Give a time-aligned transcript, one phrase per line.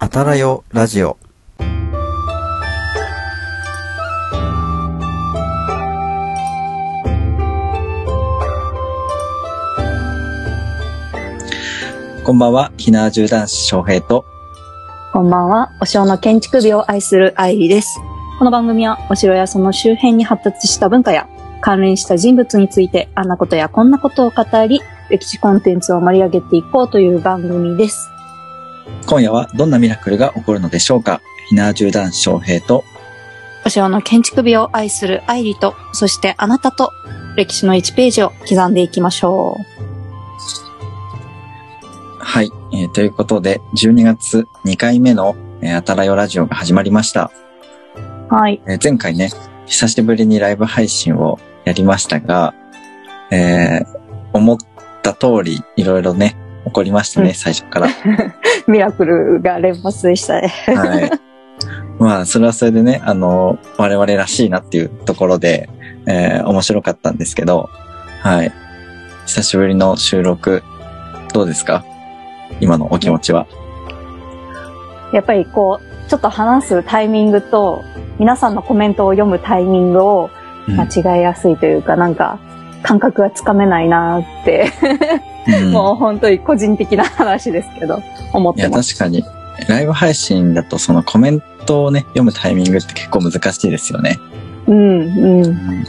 [0.00, 1.18] あたらよラジオ。
[12.24, 14.24] こんばんは、ひなじゅう男子翔平と、
[15.12, 15.72] こんばんは。
[15.80, 17.98] お城の建築美を愛する愛理です。
[18.38, 21.28] この番組はお城やその周辺に発達した文化や
[21.60, 24.80] 関連した人物についてあんなことやこんなことを語り、
[25.10, 28.08] 歴史コンテンツを盛り上げていこうという番組です。
[29.06, 31.20] 今夜はどんなミラクルが起こるのでしょうか？
[31.48, 32.84] ひなじゅう男子翔平と、
[33.64, 36.92] お城の建築美を愛する愛理と、そしてあなたと
[37.36, 39.56] 歴史の1ページを刻んでいきましょ
[42.18, 47.30] はい、えーということで、12月2回目の、えーあたらよラジオが始まりました。
[48.30, 48.34] う。
[48.34, 48.60] はい。
[48.66, 49.30] えー前回ね、
[49.66, 52.54] 久しぶりにライブ配信をやりましたが、
[53.30, 53.98] えー
[54.34, 54.58] 思っ
[55.02, 56.36] た通り、いろいろね、
[56.68, 57.88] 起こりましたね、うん最初から。
[58.66, 60.48] ミラクルが連発でしたね。
[60.74, 61.10] はい。
[61.98, 65.68] まあ、それはそれでね、あの、我々らしいなっていうところで、
[66.06, 67.68] えー面白かったんですけど、
[68.22, 68.52] はい。
[69.26, 70.62] 久しぶりの収録、
[71.34, 71.84] どうですか？
[72.60, 73.46] 今のお気持ちは。
[75.12, 77.82] やっぱりこう、ちょっと話すタイミングと、
[78.18, 80.30] 皆さんのコメントを読むタイミングを
[80.68, 82.38] うん間違えやすいというか、なんか、
[82.82, 84.70] 感覚がつかめないなーって、
[85.48, 88.96] うんもう本当に個人的な話ですけど、思っいや、てます。
[88.96, 89.24] 確かに、
[89.68, 94.18] ライブ配信だとそのコメントをね、読むタイミングって結構難しいですよね。
[94.66, 95.00] うん、
[95.42, 95.86] うん。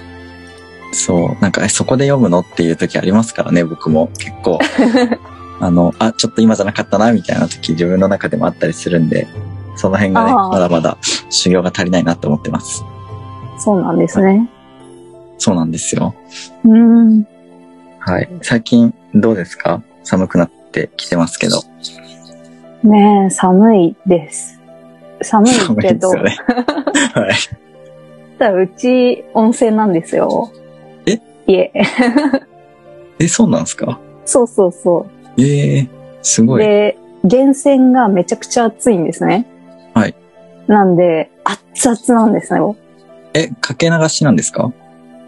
[0.91, 4.59] そう、なんか、えそこで読むのっていう時ありますからね、僕も結構。
[5.61, 9.27] あの、あ、ちょっと今じゃなかったな、みたいな時自分の中でもあったりするんで、
[9.75, 10.97] その辺がね、まだまだ
[11.29, 12.83] 修行が足りないなと思ってます。
[13.57, 14.49] そうなんですね。
[15.37, 16.15] そうなんですよ。
[16.65, 17.25] うん。
[17.99, 18.29] はい。
[18.41, 19.81] 最近どうですか？
[20.03, 21.61] 寒くなってきてますけど。
[22.83, 24.59] ねえ、寒いです。
[25.21, 26.37] 寒い寒いけど、ですよね。
[27.13, 27.33] はい。
[28.37, 30.49] ただうち温泉なんですよ。
[31.05, 31.19] え？
[31.45, 31.71] 家。
[33.19, 33.99] え、そうなんですか？
[34.25, 35.87] そうそうそええ
[36.21, 36.45] すう。
[36.45, 36.63] ごい。
[36.63, 39.45] で、源泉がめちゃくちゃ熱いんですね。
[39.93, 40.15] はい。
[40.67, 42.61] なんで、熱々なんですね。
[43.33, 44.71] え、かけ流しなんですか？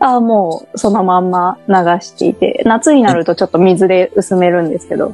[0.01, 5.13] ああ、もうそのまんま流していて、夏になるとちょっと水で薄めるんですけど。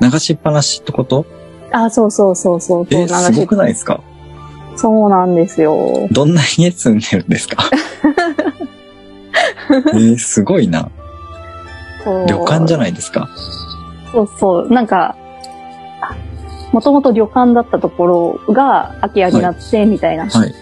[0.00, 1.26] 流しっぱなしってこと？
[1.72, 2.86] ああ、そうそうそうそう。
[2.90, 4.00] え、流すごくないですか？
[4.76, 6.08] そうなんですよ。
[6.12, 7.64] どんな家住んでるんですか？
[9.70, 10.88] えー、すごいな。
[12.26, 13.28] 旅館じゃないですか？
[14.12, 14.68] そうそう。
[14.72, 15.16] なんか、
[16.72, 18.06] もともと旅館だったとこ
[18.46, 20.54] ろが空き家になってみたいなはい。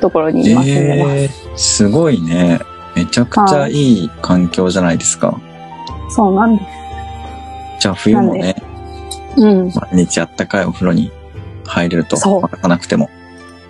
[0.00, 1.16] ところに今住んでます。
[1.16, 2.60] えー、すごいね。
[2.98, 5.40] めちゃくちゃいい環境じゃないですか。
[6.10, 6.68] そうなんです。
[7.82, 8.56] じゃあ冬もね、
[9.36, 9.72] うん。
[9.92, 11.12] 毎日あったかいお風呂に
[11.64, 13.08] 入れると、そう沸かなくても。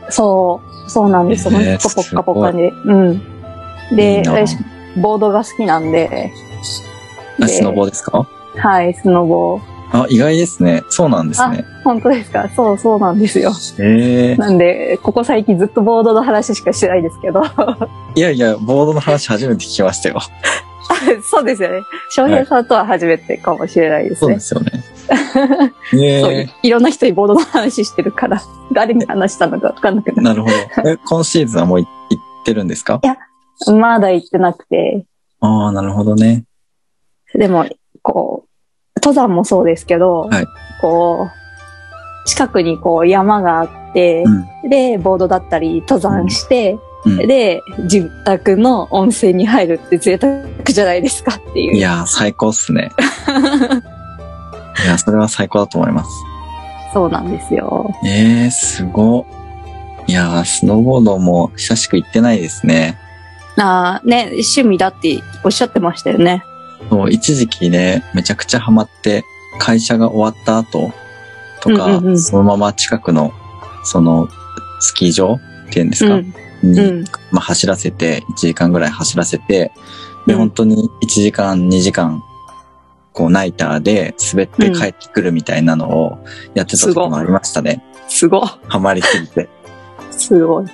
[0.09, 1.49] そう、そうなんです。
[1.49, 2.71] えーほんとポッカポカで。
[2.71, 3.23] うん。
[3.95, 4.23] で
[4.97, 6.33] ボードが好きなんで。
[7.39, 8.27] あ、でスノボですか？
[8.57, 9.61] はい、スノボ。
[9.93, 10.85] あ、意外ですね。
[10.91, 11.65] そうなんですね。
[11.85, 12.49] 本当ですか？
[12.55, 13.53] そう、そうなんですよ。
[13.79, 14.39] ええー。
[14.39, 17.43] なんで、ここ最近ずっとボードの話しかしてないですけど。
[18.15, 20.21] いやいや、ボードの話初めて聞きましたよ。
[21.31, 21.81] そうですよね。
[22.11, 24.39] 翔平さんとは初めてかもしれないですね。
[24.41, 24.85] そうですよね。
[25.91, 30.49] そうえいろんな人にボードの話してるから、 誰に話したのかわかんなくー、ななるほ
[30.83, 30.91] ど。
[30.91, 33.01] え、今シーズンはもうい行ってるんですか？
[33.67, 33.73] る。
[33.75, 35.05] まだ行ってなくて、
[35.41, 36.45] ああ、なるほどね。
[37.35, 37.67] でも、
[38.03, 38.48] こう、
[38.99, 40.47] 登山もそうですけど、はい
[40.81, 44.71] こう、近くにこう山があって、うん。
[44.71, 51.77] で、ボードだったり登山して、うん、で、自宅の温泉に入るって贅沢じゃないですかっていう。
[51.77, 52.93] いやー、最高っすね。
[54.85, 56.11] いや、それは最高だと思います。
[56.93, 57.91] そうなんですよ。
[58.05, 59.27] えー、すご。
[60.07, 62.99] いやー、スノーボードも久しく行ってないですね。
[63.57, 66.45] ああ、ね、趣味だっておっしゃってましたよね。
[66.91, 69.25] そう、一時期ね、めちゃくちゃハマって、
[69.59, 70.93] 会社が終わった後
[71.61, 73.33] とか、うんうんうんそのまま近くの、
[73.85, 74.29] その、
[74.81, 75.39] スキー場
[75.69, 76.33] っていうんですか、うん。
[76.63, 77.05] に、うん。
[77.33, 79.73] まあ、走らせて、1時間ぐらい走らせて、
[80.27, 82.23] で、うん本当に1時間、2時間、
[83.13, 86.19] こう、ナイターで滑って帰ってくるみたいなのを
[86.55, 87.83] やってた時もありましたね。
[88.09, 88.41] すごい。
[88.69, 89.49] ハマりすぎて。
[90.11, 90.67] すごい。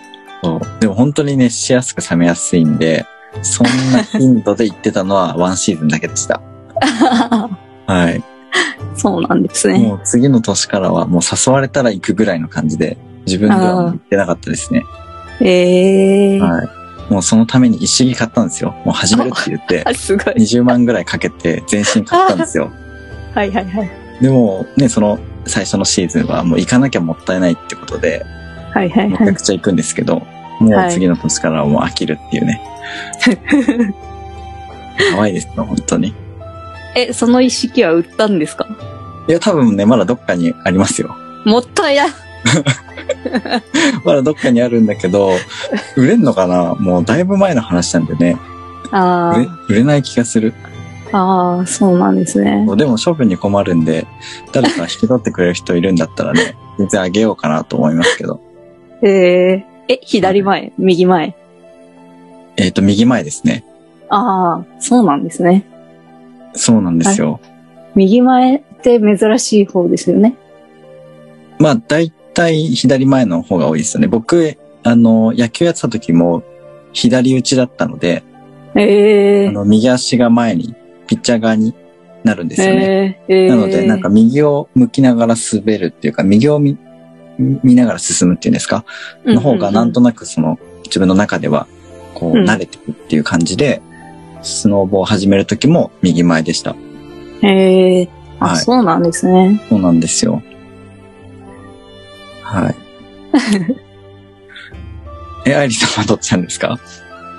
[0.42, 0.60] そう。
[0.80, 3.06] でも本当に熱しやすく冷めやすいんで、
[3.42, 6.40] そんな頻度で行ってたのはワンシーズンだけでした。
[7.86, 8.22] はい。
[8.96, 9.78] そうなんですね。
[9.78, 12.96] もう次の年からはもう誘われたら行くぐらいの感じで、
[13.26, 14.84] 自分では行ってなかったですね。
[15.40, 16.40] ええー。
[16.40, 16.68] はい。
[17.10, 18.74] もうそのために一式買ったんですよ。
[18.84, 20.34] もう始めるって言って、あ、 すごい。
[20.36, 22.70] 20万ぐらいかけて全身買ったんですよ。
[23.34, 23.90] はいはいはい。
[24.20, 28.24] でもね、その最初のシーズンはもう行かなきゃもったいないってことで、
[28.72, 29.40] はいはいはいめちゃく。
[29.42, 30.22] ちゃ行くんですけど、
[30.60, 32.60] もう次の年からはもう飽きるっていうね。
[35.12, 36.14] 可愛いですよ、本当に。
[36.94, 38.66] え、その意識は売ったんですか？
[39.28, 41.16] いや、多分ね、まだどっかにありますよ。
[41.44, 42.08] もったいない。
[44.04, 45.32] まだどっかにあるんだけど、
[45.96, 46.74] 売れんのかな？
[46.74, 48.36] もうだいぶ前の話なんでね。
[48.92, 50.54] あ売れ売れない気がする。
[51.12, 52.64] あ、ああ、そうなんですね。
[52.76, 54.06] でも処分に困るんで、
[54.52, 58.40] 誰か引き取ってくれる人いるんだったらね、全然あげようかなと思いますけど。
[59.02, 60.72] えー、え、左前？
[60.78, 61.34] 右前？
[62.56, 63.64] えっ、と、右前ですね。
[64.08, 65.64] ああ、そうなんですね。
[66.54, 67.40] そうなんですよ。
[67.94, 70.36] 右前って珍しい方ですよね。
[71.58, 74.06] まあ、大体左前の方が多いですよね。
[74.06, 76.42] 僕、あの、野球やってた時も
[76.92, 78.22] 左打ちだったので、
[78.74, 80.74] ええあの、右足が前に、
[81.06, 81.74] ピッチャー側に
[82.24, 83.20] なるんですよね。
[83.28, 86.58] えーえーなので、なんか右を向きながら滑るっていうか、右を
[87.38, 88.84] 見、見ながら進むっていうんですか？
[89.24, 91.66] の方がなんとなくその、自分の中では、
[92.14, 93.80] こう、うん慣れてくっていう感じで、
[94.42, 96.76] スノーボーを始める時も右前でした。
[97.42, 98.08] ええ
[98.40, 99.60] あ、はいそうなんですね。
[99.68, 100.42] そうなんですよ。
[102.42, 102.74] はい。
[105.50, 106.78] え、愛理さんはどっちなんですか？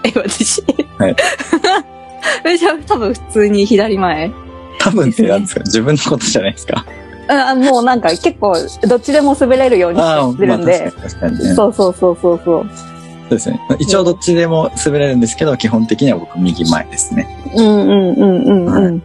[0.03, 0.63] え、私？
[0.97, 1.15] はい。
[2.87, 4.31] 多分普通に左前
[4.79, 5.61] 多分ってなんですか？
[5.65, 6.85] 自分のことじゃないですか？
[7.27, 8.55] あもうなんか結構
[8.87, 10.91] どっちでも滑れるようにしてるんで。
[10.95, 11.37] まあ確かに。
[11.55, 12.69] そうそうそうそうそう。
[12.69, 13.59] そうですね。
[13.79, 17.27] 一応どっちでも滑れるんですけど、基本的には僕右前ですね。
[17.55, 19.03] うんうんうんうんうん。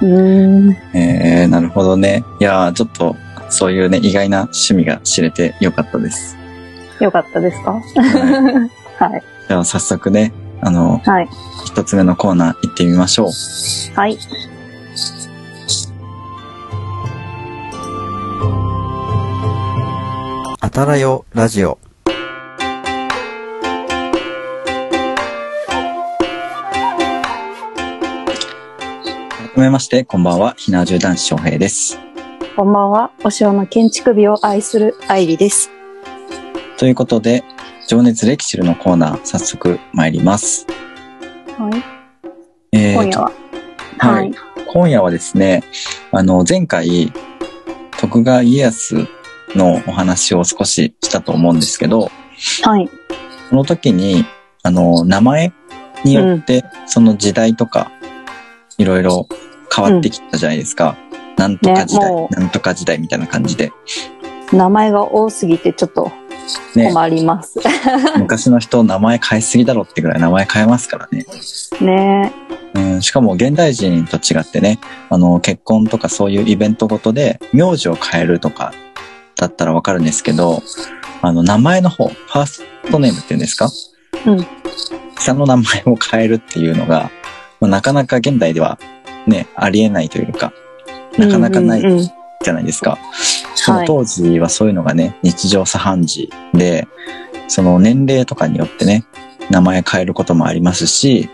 [0.00, 0.76] うーん。
[0.96, 2.22] えー、なるほどね。
[2.40, 3.16] いやーちょっと、
[3.48, 6.36] そういうね、意外な趣味が知れてよかったです。
[7.00, 7.72] よかったですか？
[7.72, 7.82] はい、
[9.12, 9.22] はい。
[9.48, 11.28] じゃあ早速ね、あの、はい。
[11.66, 13.30] 一つ目のコーナー行ってみましょう。
[13.98, 14.16] はい。
[20.72, 21.78] たらよラジオ。
[29.54, 31.98] 改めまして、こんばんは、ひなじゅう男子翔平です。
[32.56, 33.10] こんばんは。
[33.22, 35.70] お城の建築美を愛する愛理です。
[36.78, 37.44] ということで、
[37.86, 40.66] 情熱歴史のコーナー、早速参ります。
[41.58, 41.82] はい。
[42.72, 43.32] えー今夜は。
[43.98, 44.34] ははいい。
[44.72, 45.64] 今夜はですね、
[46.12, 47.12] あの、前回、
[47.98, 49.06] 徳川家康
[49.54, 52.10] のお話を少ししたと思うんですけど、
[52.62, 52.88] はい。
[53.48, 54.24] その時に、
[54.62, 55.52] あの、名前
[56.04, 57.90] によって、その時代とか、
[58.78, 59.26] いろいろ
[59.74, 60.96] 変わってきたじゃないですか。
[61.36, 63.72] なんとか時代、ねもなんとか時代みたいな感じで。
[64.52, 66.12] 名前が多すぎてちょっと
[66.74, 67.58] ね、困ります。
[68.18, 71.26] 昔の人名前変えすぎだろってぐらい名前変えますからね。
[71.80, 72.32] ね
[72.74, 74.78] うん、しかも現代人と違ってね、
[75.10, 78.72] あの、結婚とかそういうイベントごとで、名字を変えるとか、
[79.42, 80.62] だったらわかるんですけど、
[81.20, 83.68] あの、名前の方、ファーストネームっていうんですか？
[84.26, 84.46] うん。
[85.18, 87.10] 下の名前を変えるっていうのが、
[87.60, 88.78] まあなかなか現代では
[89.26, 90.52] ね、ありえないというか、
[91.18, 92.98] なかなかないじゃないですか。
[93.54, 96.88] その当時はそういうのがね、日常茶飯事で、
[97.48, 99.04] その年齢とかによってね、
[99.50, 101.28] 名前変えることもありますし、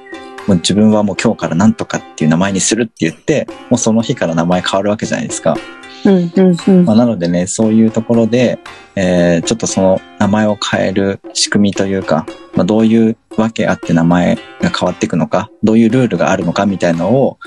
[0.46, 5.56] もう自分はもう今日からなんとかっていう名前にするって言って、もうその日から名前変わるわけじゃないですか。
[6.04, 8.58] うんうんうんまあ、なのでね、そういうところで、
[8.94, 17.38] えーちょっとその名前を変える仕組みというか、まあ、どういうわけあって名前が変わっていくのか、どういうルールがあるのかみたいのを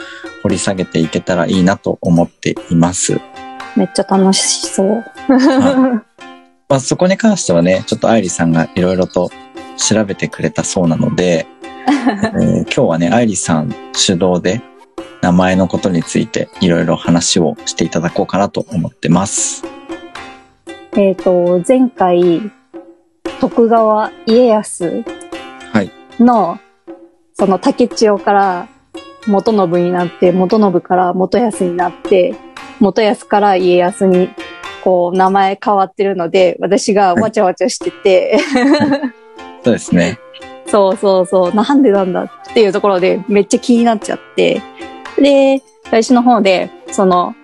[0.43, 3.19] 掘り下げていけたらいいなと思っています。
[3.75, 5.03] めっちゃ楽しそう。
[5.29, 9.29] まあ、そこに関してはね、ちょっと愛理さんがいろいろと
[9.77, 11.45] 調べてくれたそうなので、
[11.87, 14.61] えー今日はね、愛理さん主導で
[15.21, 19.63] 名前のことについていろいろ話をしていただこうかなと思ってます。
[20.97, 22.51] えっと、前回、
[23.39, 25.03] 徳川家康
[25.71, 25.91] はい。
[26.19, 26.59] の、
[27.33, 28.67] その竹千代から
[29.27, 32.35] 元信になって、元信から元康になって、
[32.79, 34.29] 元康から家康に、
[34.83, 38.39] こう、名前変わってるので、私がわちゃわちゃしてて、
[39.63, 40.19] そうですね。
[40.65, 44.61] そうそうそう、なんでなんだっていうところでめっちゃ気になっちゃって、
[45.17, 47.35] で、私の方で、その、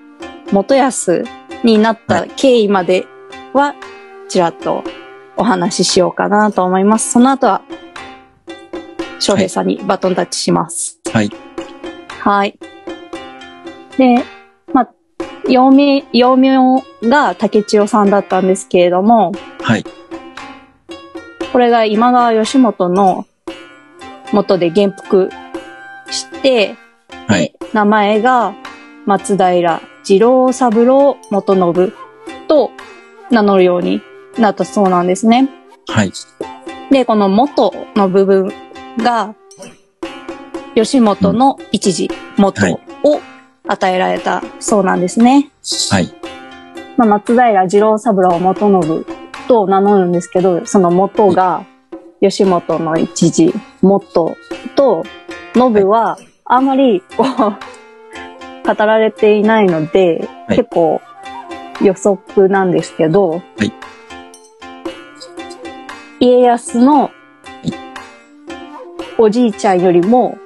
[0.51, 1.23] 元康
[1.63, 3.05] になった経緯まで
[3.53, 3.75] は、
[4.29, 4.83] ちらっと
[5.35, 7.11] お話ししようかなと思います。
[7.11, 7.61] その後は、
[9.19, 10.99] 翔平さんにバトンタッチします。
[11.11, 11.31] はい。
[12.21, 12.57] はい。
[13.97, 14.23] で、
[14.73, 14.93] まあ、
[15.49, 19.31] 幼名、幼名が竹千代さんだったんですけれども、
[19.61, 19.85] はい。
[21.51, 23.25] これが今川義元の
[24.31, 25.29] 元で元服
[26.09, 26.75] して、
[27.27, 28.55] はいで名前が
[29.05, 31.93] 松平次郎三郎元信
[32.47, 32.71] と
[33.29, 34.01] 名乗るように
[34.37, 35.49] なったそうなんですね。
[35.87, 36.11] はい。
[36.91, 38.51] で、この元の部分
[38.97, 39.35] が、
[40.75, 43.21] 吉本の一時、元はいを
[43.67, 45.51] 与えられたそうなんですね。
[45.91, 46.13] はい。
[46.97, 49.05] まあ、松平次郎三郎元信
[49.47, 51.65] と名乗るんですけど、その元が
[52.21, 54.35] 吉本の一時、元
[54.75, 55.03] と、
[55.53, 56.17] 信は
[56.49, 61.01] あんまりこう、語られていないので、はい結構
[61.81, 63.73] 予測なんですけど、はい
[66.19, 67.11] 家康の
[69.19, 70.37] おじいちゃんよりも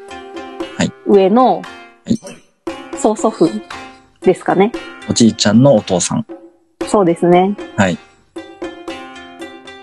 [0.77, 1.61] はい上の
[2.07, 2.17] い
[2.97, 3.49] 曽祖父
[4.21, 4.71] ですかね。
[5.09, 6.25] おじいちゃんのお父さん。
[6.87, 7.55] そうですね。
[7.77, 7.97] はい。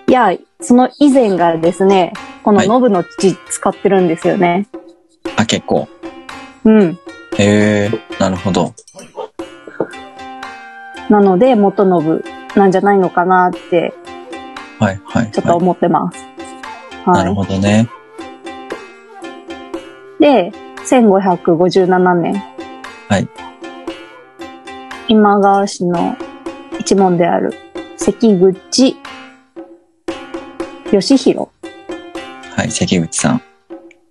[0.09, 4.67] いや、その以前がですね、このはいノブの字使ってるんですよね。
[5.37, 5.89] あ、結構。
[6.69, 6.99] うん。
[7.39, 8.75] へえ、なるほど。
[11.09, 12.23] なので、元信
[12.55, 13.95] なんじゃないのかなって、
[14.79, 15.31] はい、はい。
[15.31, 16.19] ちょっと思ってます。
[17.07, 17.89] なるはほどね。
[20.21, 20.23] い。
[20.23, 20.53] で、
[20.85, 22.35] 1557年。
[23.09, 23.29] はい。
[25.09, 26.19] 今川氏の
[26.79, 27.55] 一門である
[27.97, 28.95] 関口
[30.93, 31.49] 義弘、
[32.55, 33.43] はい、関口さん。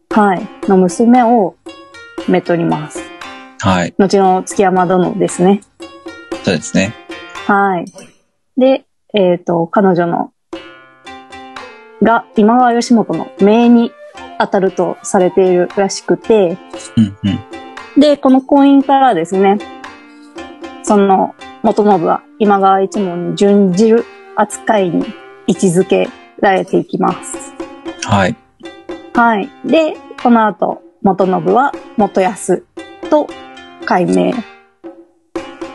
[0.10, 1.56] はい、の娘を
[2.28, 3.02] めとります。
[3.60, 3.94] はい。
[3.98, 5.62] 後の築山殿ですね。
[6.44, 6.94] そうですね。
[7.46, 7.86] はい。
[8.58, 10.32] で、えっ、と、彼女の、
[12.02, 13.92] が今川義元の命に
[14.40, 16.58] 当たるとされているらしくて、
[16.96, 18.00] うん、うん。
[18.00, 19.58] で、この婚姻からですね、
[20.84, 24.06] その元信は今川一門に準じる
[24.36, 25.06] 扱いに
[25.48, 26.08] 位置づけ
[26.40, 27.54] られていきます。
[28.04, 28.36] はい。
[29.14, 29.50] はい。
[29.66, 32.64] で、この後、元信は元康
[33.10, 33.28] と
[33.86, 34.34] 改名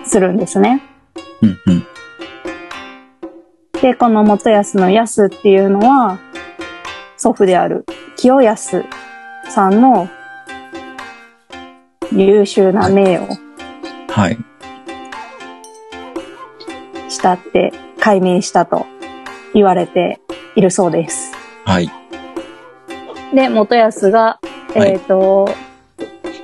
[0.05, 0.83] するんですね。
[1.43, 1.87] うん、うん。
[3.81, 6.19] で、この元康の康っていうのは、
[7.17, 7.85] 祖父である
[8.17, 8.85] 清康
[9.49, 10.09] さんの
[12.13, 13.29] 優秀な名を
[14.09, 14.39] はい。
[17.09, 18.87] 慕って改名したと
[19.55, 20.21] 言われて
[20.55, 21.33] いるそうです。
[21.65, 21.91] はい。
[23.35, 24.39] で、元康が、
[24.75, 25.49] はいえっ、と、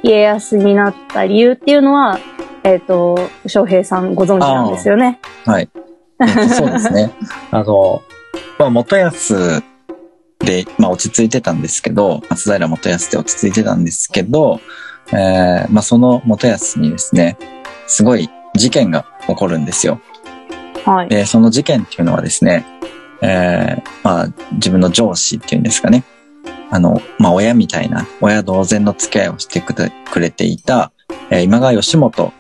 [0.02, 2.19] 家康になった理由っていうのは、
[2.64, 5.21] えっ、と、翔平さんご存知なんですよね。
[5.45, 5.69] はい。
[6.21, 7.12] えっと、そうですね。
[7.50, 8.02] あの、
[8.59, 9.62] まあ、元康
[10.40, 14.61] で、まあ、落ち着いてたんですけど、松平元康で落ち着いてたんですけど、
[15.12, 17.37] えー、まあ、その元康にですね、
[17.87, 20.00] すごい事件が起こるんですよ。
[20.85, 21.09] はい。
[21.09, 22.67] で、その事件っていうのはですね、
[23.21, 26.05] えー、まあ、自分の上司っていうんですかね。
[26.70, 30.92] あの、まあ、親みたいな、親同然の付き合いをしてくれくれていた、
[31.30, 32.32] えー今川義元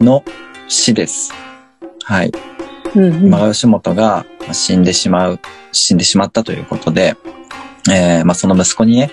[0.00, 0.24] の
[0.68, 1.32] 死です。
[2.04, 2.32] はい。
[2.94, 5.40] うんうん今川義元がまあ死んでしまう、
[5.72, 7.16] 死んでしまったということで、
[7.90, 9.10] えーまあ、その息子にね、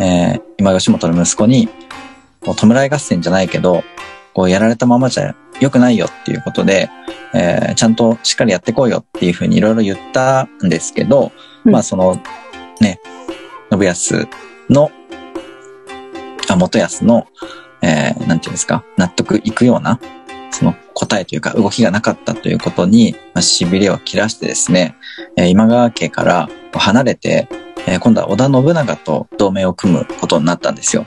[0.00, 1.68] えー今川義元の息子に、
[2.44, 3.84] こう弔い合戦じゃないけど、
[4.34, 6.90] こうやられたままじゃ良くないよっていうことで、
[7.32, 11.32] えーちゃんとしっかりやってこいよっていうふうにいろいろ言ったんですけど、
[11.64, 12.20] うんまあその、
[12.80, 13.00] ね、
[13.70, 14.28] 信康
[14.70, 14.90] の、
[16.48, 17.26] あ、元康の、
[17.82, 20.00] えーなんていうんですか、納得いくような、
[20.50, 24.96] その答えというか動きがなかったということに、まあ、痺れを切らしてですね、
[25.36, 27.48] えー今川家から離れて、
[27.86, 31.06] えー今度は織田信長と同盟を組むことになったんですよ。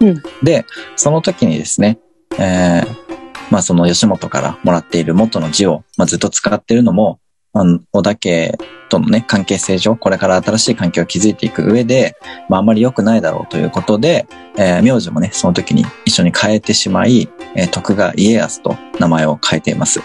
[0.00, 0.64] うんで、
[0.96, 1.98] その時にですね、
[2.38, 3.08] えー
[3.50, 7.18] まあその吉本からもらっている元の字を、まあ、ずっと使っているのも、
[7.58, 12.16] あの織田家とのね、関係性上、これから新しい関係を築いていく上で、
[12.48, 20.00] まああまり良くないだろうということで、えー名字もね、その時に一緒に変えてしまい、えー徳川家康と名前を変えています。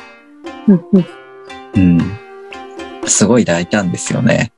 [0.68, 1.06] うんうん
[1.76, 2.00] うん。
[3.08, 4.52] すごい大胆ですよね。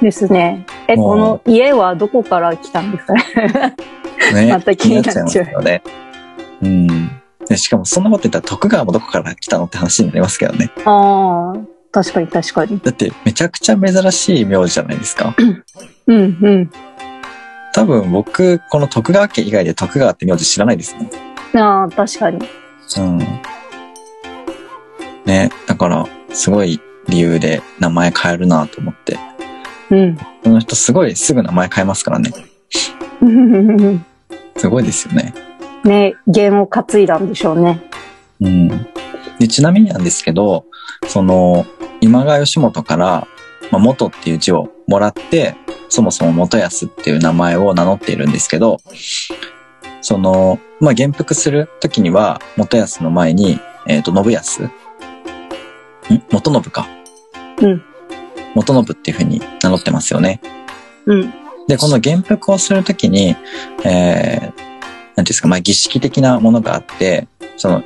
[0.00, 0.64] ですね。
[0.88, 3.14] え、この家はどこから来たんですか？
[3.14, 3.74] ね
[4.46, 4.52] ね。
[4.52, 5.82] また気になっちゃう気になっちゃいますよね。
[6.62, 7.10] うん。
[7.48, 10.70] でしかもそんなこと言ったら徳川もどこから来たのって話になりますけどね。
[10.84, 11.58] ああ、
[11.90, 12.80] 確かに確かに。
[12.80, 15.34] だってめちゃくちゃ珍しい名字じゃないですか。
[16.06, 16.70] うんうん。
[17.74, 21.10] 多分僕、この徳川家以外で徳川って名字知らないですね。
[21.54, 22.38] ああ、確かに。
[22.96, 23.18] うん。
[25.24, 29.18] ね、だから、すごい理由で名前変えるなと思って。
[29.90, 30.18] うん。
[30.42, 32.32] その人すごいすぐ名前変えますからね。
[34.56, 35.34] すごいですよね。
[35.84, 37.80] ね、弦を担いだんでしょうね。
[38.40, 38.68] うん。
[39.38, 40.64] で、ちなみになんですけど、
[41.06, 41.64] その、
[42.00, 43.26] 今川義元から、
[43.70, 45.56] まあ、元っていう字をもらって、
[45.88, 48.78] そもそも元康っていう名前を名乗っているんですけど、
[50.00, 54.62] その、まあ、元服するときには、元康の前に、えっ、と、信康？
[54.64, 54.70] ん？
[56.30, 56.86] 元信か？
[57.60, 57.82] うん。
[58.54, 60.40] 元信っていうふうに名乗ってますよね。
[61.06, 61.32] うん。
[61.66, 63.36] で、この元服をするときに、
[63.84, 64.54] えー、なんてい
[65.18, 67.82] うんですか、まあ、儀式的なものがあって、その、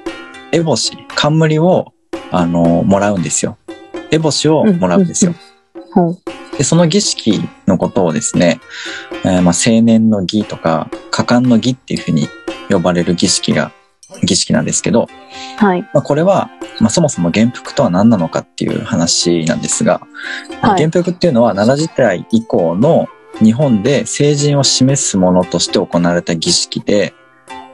[0.53, 1.93] 烏帽子、冠を、
[2.31, 3.57] あの、もらうんですよ。
[4.13, 5.35] 烏帽子をもらうんですよ。
[6.57, 8.61] で、その儀式のことをですね、
[9.25, 12.29] えーまあ、青年の儀とか、果敢の儀っていうふうに
[12.71, 13.73] 呼ばれる儀式が、
[14.25, 15.09] 儀式なんですけど、
[15.57, 15.83] はい。
[15.95, 16.51] まあ、これは、
[16.81, 20.01] まあ、そもそも元服とは何なのかっていう話なんですが、
[20.61, 23.09] はい元服っていうのは奈良時代以降の
[23.43, 27.15] 日本で成人を示すものとして行われた儀式で、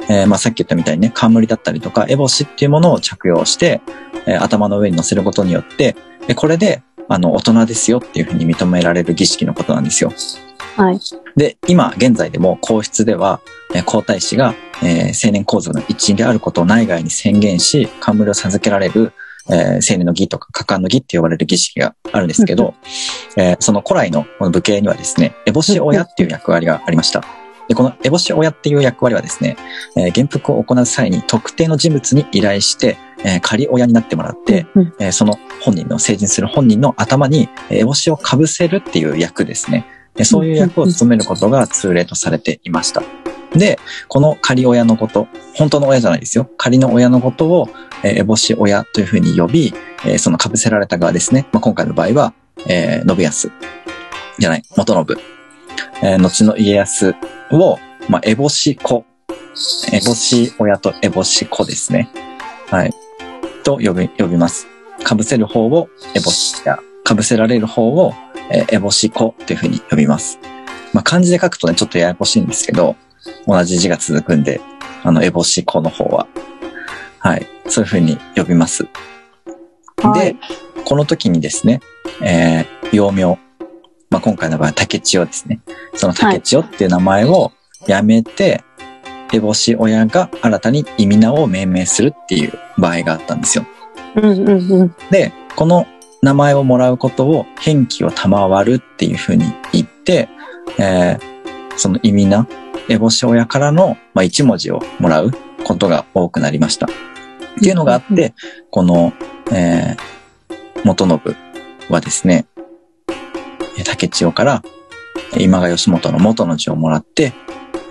[0.09, 3.81] えーまあさっき言ったみたいにね、冠だったりとか、烏帽子っていうものを着用して、
[4.27, 5.97] えー頭の上に乗せることによって、
[6.29, 10.13] でこれで、あの、大人ですよっていうふうに認められる儀式のことなんですよ。
[10.77, 11.01] はい。
[11.37, 13.41] で、今現在でも皇室では、
[13.75, 19.13] えー皇太子が、えー青年皇族の一員であることを内外に宣言し、冠を授けられる、
[19.51, 22.75] えー青年の儀とか果敢の儀って呼ばれる儀式があるんですけど、
[23.37, 27.25] えーその古来のこの武家にはですね、烏帽子親っていう役割がありました。
[27.69, 29.57] で、この烏帽子親っていう役割はですね、
[29.97, 39.87] えー元服を行う際に特定の人物に依頼して、えー仮親になってもらって、うん、えーその本人の、成人する本人の頭に、えー烏帽子をかぶせるっていう役ですね。
[40.17, 43.03] えーそういう役を務めることが通例とされていました。
[43.55, 46.51] で、この仮親のこと、本当の親じゃないですよ。
[46.57, 47.69] 仮の親のことを、
[48.03, 49.75] えー、烏帽子親というふうに呼び、
[50.07, 51.47] えーその被せられた側ですね。
[51.53, 52.33] まあ、今回の場合は、
[52.67, 53.53] えー信康。
[54.39, 55.38] じゃない、元信。
[56.03, 57.15] えー後の家康
[57.51, 57.79] を、
[58.09, 59.05] まあ、烏帽子子。
[59.91, 62.09] 烏帽子親と烏帽子子ですね。
[62.71, 62.93] はい。
[63.65, 64.67] と呼び、呼びます。
[64.99, 68.15] 被せる方を烏帽子や、被せられる方を、
[68.51, 70.39] えー、烏帽子子というふうに呼びます。
[70.93, 72.97] まあ、漢字で書くとね、ちょっとややこしいんですけど、
[73.47, 74.61] 同じ字が続くんで、
[75.03, 76.27] あの、烏帽子子の方は。
[77.19, 77.47] はい。
[77.69, 78.85] そういうふうに呼びます。
[78.85, 78.89] はい
[80.15, 80.37] で、
[80.85, 81.81] この時にですね、
[82.23, 83.39] えー、幼名、
[84.11, 85.61] まあ、今回の場合は竹千代ですね。
[85.95, 87.53] その竹千代っていう名前を
[87.87, 88.65] やめて、
[89.31, 93.67] 烏帽子親が新たに意味名を命名するっていう場合があったんですよ。
[94.17, 94.95] うんうんうん。
[95.11, 95.87] で、この
[96.23, 100.29] 名前をもらうことを返記を賜るっていうふうに言って、
[100.79, 101.39] えー
[101.79, 102.45] その意味名、
[102.89, 105.31] 烏帽子親からの、まあ、一文字をもらう
[105.63, 106.87] ことが多くなりました。
[106.87, 106.89] っ
[107.61, 108.35] ていうのがあって、
[108.71, 109.13] この、
[109.53, 110.19] えー
[110.85, 111.21] 元信
[111.91, 112.58] はですね、えー
[113.85, 114.63] 竹千代から、
[115.35, 117.33] えー今川義元の元の字をもらって、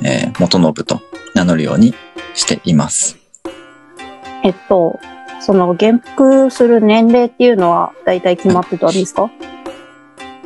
[0.04, 1.02] えー元信と
[1.36, 1.94] 名乗るように
[2.34, 3.18] しています。
[4.44, 5.00] えっと、
[5.40, 9.30] その元服する年齢っていうのは大体決まってたんですか？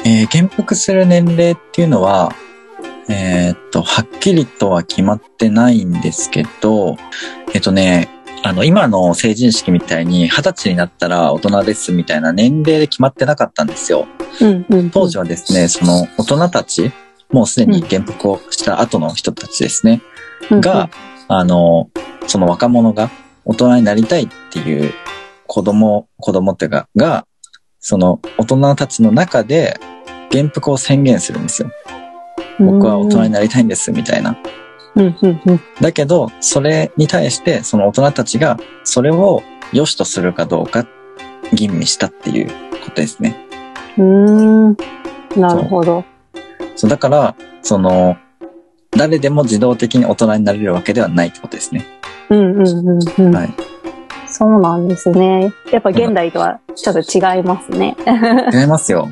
[0.03, 2.33] えー元服する年齢っていうのは、
[3.09, 6.97] えーっと、はっきりとは決まってないんですけど、
[7.53, 8.09] えっとね、
[8.43, 14.07] あの、今の成人式みたいに二十歳になったら大人ですみたいな年齢で決まってなかったんですよ。
[14.41, 14.89] うんうん。
[14.89, 16.91] 当時はですね、その大人たち、
[17.31, 20.01] もうすでに元服をした後の人たちですね、
[20.49, 20.89] うんが、、
[21.27, 21.89] あの、
[22.27, 23.11] その若者が
[23.45, 24.91] 大人になりたいっていう
[25.47, 27.27] 子供、子供っていうか、が、
[27.79, 29.79] その大人たちの中で
[30.31, 31.71] 元服を宣言するんですよ。
[32.59, 34.35] 僕は大人になりたいんです、みたいな。
[34.95, 35.61] うんうんうん。
[35.79, 40.85] だけど、それに対して、その大人たちが、それを良しとするかどうか、
[41.53, 42.47] 吟味したっていう
[42.83, 43.35] ことですね。
[43.97, 44.77] うーん。
[45.35, 46.03] なるほど。
[46.75, 48.17] そう、だから、その、
[48.91, 51.85] 誰でも自動的に大人になれるわけではないってことですね。
[52.29, 53.35] うんうんうんうん。
[53.35, 53.53] はい。
[54.27, 55.53] そうなんですね。
[55.71, 57.95] やっぱ現代とはちょっと違いますね。
[58.53, 59.09] 違いますよ。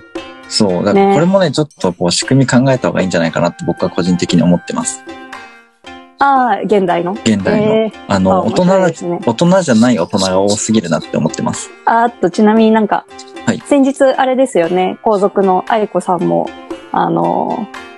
[0.48, 0.86] そう。
[0.86, 5.04] だからねこれもね、ちょっとこう仕組み考えた方がいいんじゃないかなって僕は個人的に思ってます。
[6.20, 7.14] ああ、現代の？
[7.14, 7.74] 現代の。
[7.74, 11.72] えーあの、大人ね大人じゃない大人が多すぎるなって思ってます。
[11.86, 13.06] あーっと、ちなみになんか、
[13.46, 16.50] はい先日あれですよね、皇族の愛子さんも、
[16.92, 17.90] あのー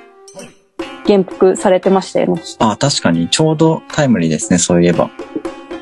[1.08, 2.42] 元服されてましたよね。
[2.60, 5.10] あ、確かにちょうどタイムリーですね、そういえば。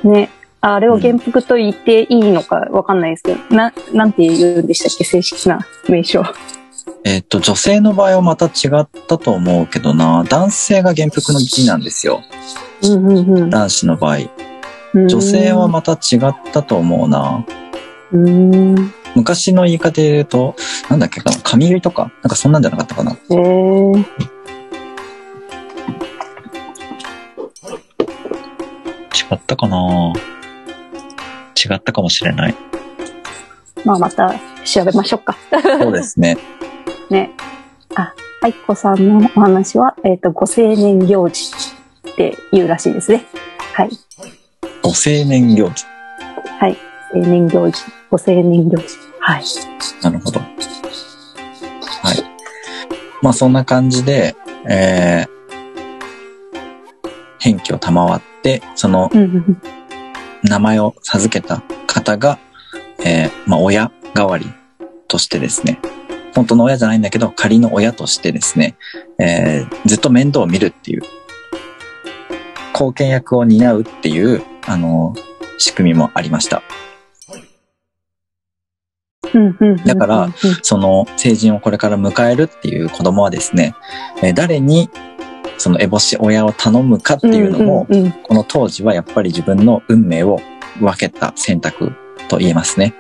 [0.04, 0.30] ね。
[0.62, 6.24] あれを元服と言っていいのかわかんないですけど、な、なんて言うんでしたっけ正式な名称。
[7.10, 12.22] えっ、と、女性の場合はまた違ったと思うけどな、男性が元服の儀なんですよ。
[12.84, 14.18] うんうん男子の場合。
[14.94, 15.08] うん。
[15.08, 17.44] 女性はまた違ったと思うな。
[18.12, 18.94] うーん。
[19.16, 20.56] 昔の言い方で言うと、
[20.88, 22.12] なんだっけかな、髪結いとか？
[22.22, 23.18] なんかそんなんじゃなかったかな。
[23.32, 24.04] えー、違
[29.34, 30.14] ったかな
[31.56, 32.56] 違ったかもしれない。
[33.84, 35.36] まあまた調べましょうか。
[35.82, 36.38] そうですね。
[37.10, 37.32] ね。
[37.96, 41.52] あ、愛子さんのお話は、えっ、と、ご成年行事
[42.12, 43.26] っていうらしいですね。
[43.74, 43.90] はい。
[44.82, 45.86] ご成年行事。
[46.60, 46.78] はい。
[47.14, 47.84] 青年行事。
[48.10, 48.98] ご青年行事。
[49.20, 49.44] はい。
[50.02, 50.40] なるほど。
[50.40, 50.46] は
[52.14, 52.24] い。
[53.22, 54.36] まあそんな感じで、
[54.70, 55.30] えー、
[57.40, 59.10] 返記を賜って、その
[60.44, 62.40] 名前を授けた方が、
[63.04, 64.46] えー、まあ親代わり
[65.08, 65.80] としてですね、
[66.40, 68.78] 本当の親じゃないんだけど、仮の親としてですね、
[69.20, 71.02] えー、ずっと面倒を見るっていう、
[72.72, 75.14] 貢献役を担うっていう、あの、
[75.58, 76.64] 仕組みもありました。
[79.86, 83.76] だからうんその成人をこれから迎えるっていう子供はですね、
[84.24, 84.90] えー誰に
[85.58, 87.86] その烏帽子親を頼むかっていうのも、
[88.24, 90.40] この当時はやっぱり自分の運命を
[90.80, 91.92] 分けた選択
[92.30, 92.96] と言えますね。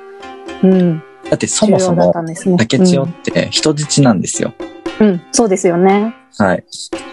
[0.61, 2.13] うんうんだってそもそも
[2.57, 4.53] 竹千代って人質なんですよ。
[4.99, 6.13] うん、うんそうですよね。
[6.37, 6.63] はい。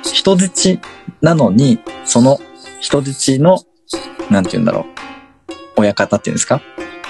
[0.02, 0.78] 人質
[1.20, 2.38] なのに、その
[2.80, 3.58] 人質の、
[4.30, 4.84] なんて言うんだろう。
[5.78, 6.60] 親方っていうんですか？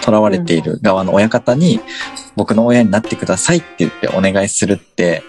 [0.04, 1.80] 囚われている側の親方に、
[2.36, 5.22] 僕の親になってくださいって言ってお願いするって、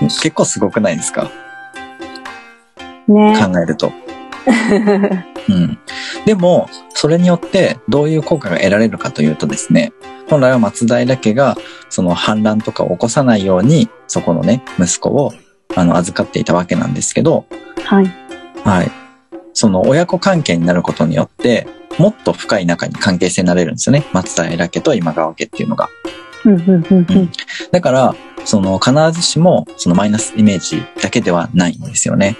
[0.00, 1.30] 結構すごくないですか？
[3.08, 3.34] ね。
[3.38, 3.92] 考えると。
[5.48, 5.78] うん。
[6.24, 9.92] でも、それによってどういう効果が得られるかというとですね、
[10.30, 11.56] 本来は松平家が
[11.88, 15.32] その反乱とかを起こさないように、そこのね、息子を
[15.74, 17.46] あの預かっていたわけなんですけど、
[17.84, 18.06] はい。
[18.64, 18.90] はい。
[19.52, 21.66] その親子関係になることによって、
[21.98, 24.06] もっと深い中に関係性になれるんですよね。
[24.12, 25.88] 松平家と今川家っていうのが。
[26.44, 27.28] うん
[27.72, 28.14] だから、
[28.44, 32.36] その必ずしもそのマイナスイメージだけではないんですよね。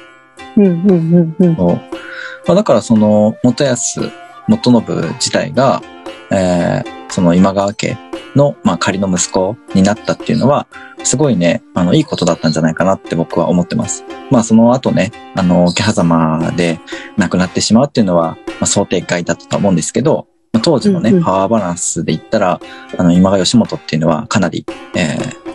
[2.46, 4.10] だからその元康、
[4.48, 5.82] 元信自体が、
[6.30, 7.98] えーその今川家
[8.36, 10.68] の、まあ、仮の息子になったっていうのは、
[11.02, 14.04] すごいね、あの、いいことだったんじゃないかなって僕は思ってます。
[14.30, 16.78] まあ、その後ね、あの、毛狭間で
[17.16, 22.60] 亡くなってしまうっていうのは、まあ、想定外だったと思うんですけど、まあ、当時のね、うんうんパワーバランスで言ったら、
[22.96, 24.64] あの、今川義元っていうのはかなり、
[24.94, 25.50] えー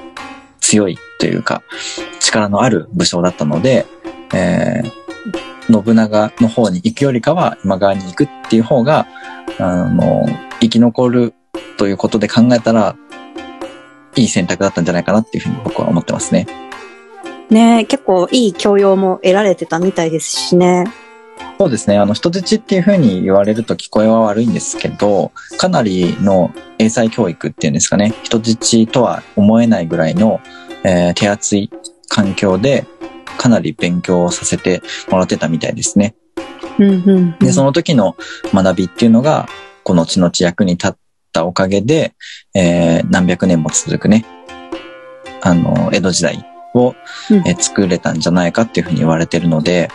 [0.60, 1.62] 強いというか、
[2.20, 3.86] 力のある武将だったので、
[4.34, 4.92] えー
[5.69, 9.08] 信長の方に行くよりかは今川に行くっていう方が、
[9.60, 10.25] あの、
[10.62, 11.34] 生き残る
[11.78, 12.95] ということで考えたら、
[14.15, 16.47] いい選択だったんじゃないかなっていうふうに僕は思ってますね。
[17.49, 20.86] ね結構いい教養も得られてたみたいですしね。
[21.58, 21.97] そうですね。
[21.97, 28.13] あの、人質っていうふうに言われると聞こえは悪いんですけど、かなりの英才教育っていうんですかね。
[28.23, 30.41] 人質とは思えないぐらいの、
[30.84, 31.69] えー手厚い
[32.10, 32.86] 環境で、
[33.38, 36.15] かなり勉強をさせてもらってたみたいですね。
[36.80, 38.15] うんうんうんで、その時の
[38.54, 39.48] 学びっていうのが、
[39.84, 40.93] この後々役に立っ
[41.32, 42.13] たおかげで、
[42.54, 44.26] えー何百年も続くね、
[45.41, 46.95] あの、江戸時代を、
[47.30, 49.89] うんえー作れたんじゃないかっていうふうに言われてるので、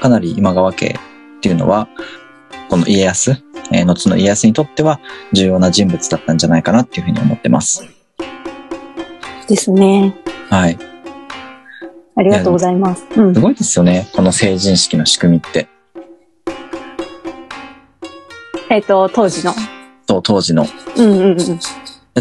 [0.00, 1.88] かなり今川家っていうのは、
[2.68, 3.42] この家康、
[3.72, 5.00] えー後の家康にとっては
[5.32, 7.86] 重要な人物だったんじゃないかなっていうふうに思ってます。
[9.48, 10.14] ですね。
[10.50, 10.93] はい。
[12.16, 13.06] ありがとうございます。
[13.16, 13.40] うんす。
[13.40, 14.08] ごいですよね。
[14.14, 15.68] この成人式の仕組みって。
[18.70, 19.52] えっ、と、当時の。
[20.06, 21.36] と当時のうんうんうん。
[21.36, 21.44] だ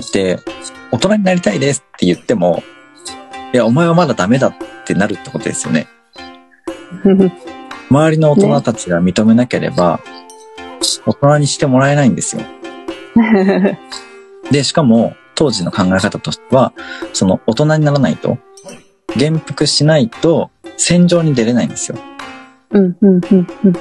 [0.01, 0.39] って、
[0.91, 2.63] 大人になりたいですって言っても、
[3.53, 5.87] いや、お前はまだダメだってなるってことですよね。
[7.89, 9.99] 周りの大人たちが認めなければ、
[11.05, 12.41] 大人にしてもらえないんですよ。
[14.51, 16.73] で、しかも、当時の考え方としては、
[17.13, 18.37] その大人にならないと、
[19.15, 21.97] 元服しないと、戦場に出れないんですよ。
[22.71, 23.73] うんうんうんうん。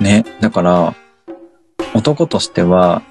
[0.00, 0.24] ね。
[0.40, 0.94] だから、
[1.94, 3.02] 男としては、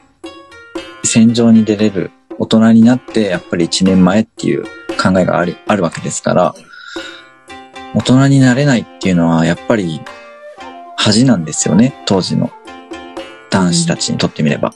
[1.04, 4.64] 戦場に出れる大人になって、やっぱり一年前っていう
[5.02, 6.56] 考えがある、あるわけですから、
[7.96, 10.02] 大人になれないっていうのは、やっぱり
[10.98, 12.04] 恥なんですよね。
[12.06, 12.52] 当時の
[13.50, 14.74] 男子たちにとってみれば。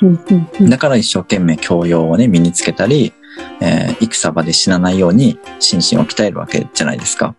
[0.00, 3.12] うんうんうんだから一生懸命教養をね、身につけたり、
[3.60, 7.34] えー戦場で死なないように心身を鍛えるわけじゃないですか。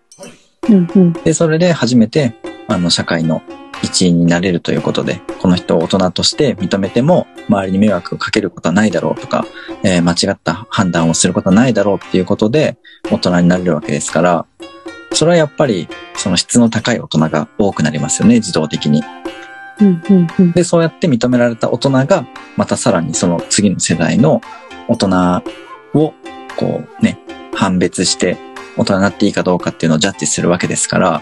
[0.70, 2.36] うんうんで、それで初めて、
[2.68, 3.42] あの、社会の
[3.84, 9.46] 一員になれるということで、この人を大人として認めても、周りに迷惑をかけることはないだろうとか、
[9.84, 12.78] えー間違った判断をすることはないだろうっていうことで、
[13.12, 14.46] 大人になれるわけですから、
[15.14, 19.04] それはやっぱり、その質の高い大人が多くなりますよね、自動的に。
[19.80, 24.42] うんうんうんで、そうやって認められた大人が、またさらにその次の世代の
[24.88, 25.44] 大人
[25.94, 26.14] を、
[26.58, 27.20] こうね、
[27.54, 28.38] 判別して、
[28.78, 31.22] 大人になっていいかどうかっていうのをジャッジするわけですから、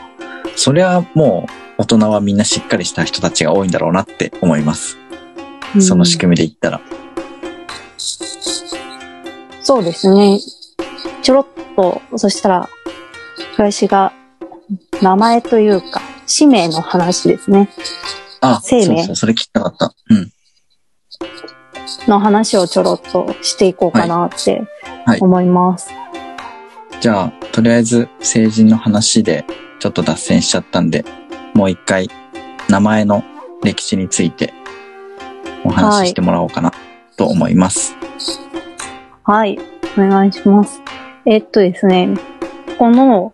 [0.55, 4.97] それはもう、大人はみんなしっかりした人たちが多いんだろうなって思います。
[5.81, 6.81] その仕組みで言ったら。
[9.61, 10.39] そうですね。
[11.21, 12.69] ちょろっと、そしたら、
[13.57, 14.13] 林が
[15.01, 17.69] 名前というか、使命の話ですね。
[18.41, 19.93] あ、生命そうそう、それ聞きたかった。
[20.09, 20.31] うん。
[22.07, 24.63] の話をちょろっとしていこうかなって
[25.05, 25.89] はい思います。
[26.99, 29.45] じゃあ、とりあえず、成人の話で、
[29.79, 31.05] ちょっと脱線しちゃったんで、
[31.53, 32.09] もう一回、
[32.69, 33.23] 名前の
[33.63, 34.53] 歴史について、
[35.63, 36.71] お話ししてもらおうかな、
[37.17, 37.95] と思います。
[39.23, 39.59] はい。
[39.97, 40.81] お願いします。
[41.25, 42.15] えっとですね、
[42.77, 43.33] この、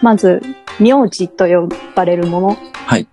[0.00, 0.40] まず、
[0.80, 3.06] 名字と呼ばれるものはい。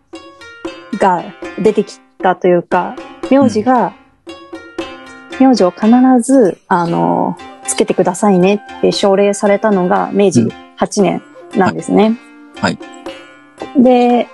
[0.93, 1.23] が
[1.61, 2.95] 出てきたというか、
[3.29, 3.93] 名字が、
[5.39, 5.87] 名字を必
[6.21, 10.49] ず、あの、つけてくださいねって奨励されたのが明治うん
[10.79, 11.21] 8年
[11.55, 12.17] なんですね。
[12.55, 12.77] はい。
[13.77, 14.27] で、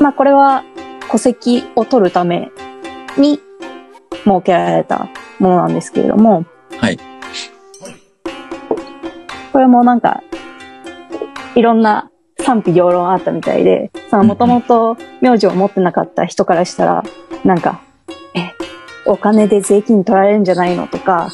[0.00, 0.62] まあこれは
[1.10, 2.50] 戸籍を取るため
[3.16, 3.40] に
[4.24, 5.08] 設けられた
[5.38, 6.44] ものなんですけれども、
[6.78, 6.98] はい。
[9.52, 10.22] これもなんか、
[11.54, 12.10] いろんな
[12.40, 17.04] 賛否両論あったみたいで、そのもともと名字を持ってなかった人からしたら、
[17.44, 17.93] なんか、え、
[19.06, 21.30] お金で税金取られるんじゃないのとか、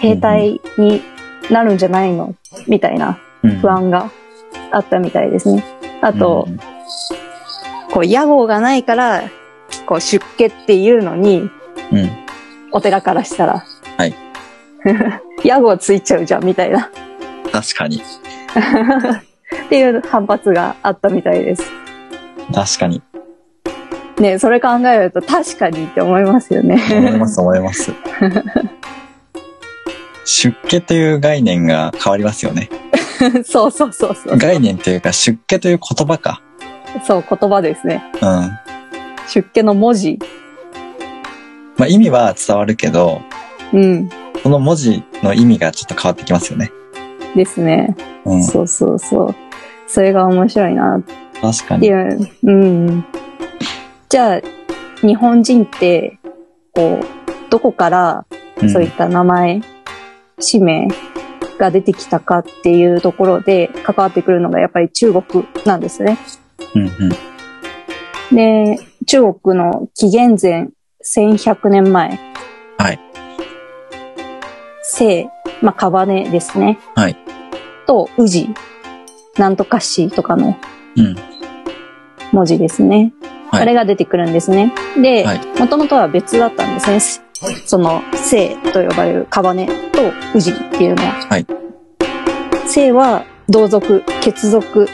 [0.00, 1.02] 兵隊に
[1.50, 2.34] なるんじゃないの
[2.66, 4.10] みたいなうん不安が
[4.70, 5.64] あったみたいですね。
[6.00, 6.60] あと、うん
[7.92, 9.24] こう、屋号がないから、
[9.86, 11.50] こう、出家っていうのに、
[11.92, 12.10] うん。
[12.72, 13.64] お寺からしたら。
[13.96, 14.14] はい。
[15.44, 16.88] 屋号ついちゃうじゃん、みたいな。
[17.52, 18.00] 確かに。
[19.66, 21.64] っていう反発があったみたいです。
[22.54, 23.02] 確かに。
[24.20, 26.80] ねそれ考えると確かにって思いますよね。
[26.90, 27.92] 思います、思います。
[30.24, 32.68] 出家という概念が変わりますよね。
[33.44, 34.38] そうそうそうそう。
[34.38, 36.40] 概念というか、出家という言葉か。
[37.04, 38.02] そう、言葉ですね。
[38.14, 38.20] うん。
[38.20, 38.60] ま
[39.28, 40.18] 出家の文字。
[41.78, 43.22] あ意味は伝わるけど、
[43.72, 44.08] うん。
[44.42, 46.70] その文字の意味がちょっと変わってきますよね。
[47.34, 47.96] ですね。
[48.24, 48.44] うん。
[48.44, 49.34] そうそうそう。
[49.86, 51.02] それが面白いなっ
[51.40, 51.82] 確かに。
[51.82, 52.30] ていう。
[52.42, 53.04] うん。
[54.10, 54.40] じゃあ、
[55.06, 56.18] 日本人って、
[56.74, 58.26] こう、どこから
[58.60, 59.60] うんそういった名前、
[60.40, 60.88] 氏名
[61.58, 66.18] が出てきたかっていうところで関わってくるのがやっぱり中国なんですね。
[66.74, 66.82] うん
[68.30, 68.36] うん。
[68.36, 70.68] で、中国の紀元前
[71.04, 72.18] 1100年前。
[72.78, 72.98] はい。
[74.98, 75.30] 姓、
[75.62, 76.80] まあ、カバネですね。
[76.96, 77.16] はい。
[77.86, 78.48] と、宇治、
[79.38, 80.56] なんとか氏とかの
[80.96, 81.14] うん。
[82.32, 83.12] 文字ですね。
[83.50, 84.72] はいあれが出てくるんですね。
[84.96, 87.26] ではい、もともとは別だったんですね。
[87.66, 91.12] その、姓と呼ばれるカバネと宇治っていうのは。
[91.28, 91.46] はい。
[92.66, 94.86] 姓は同族、血族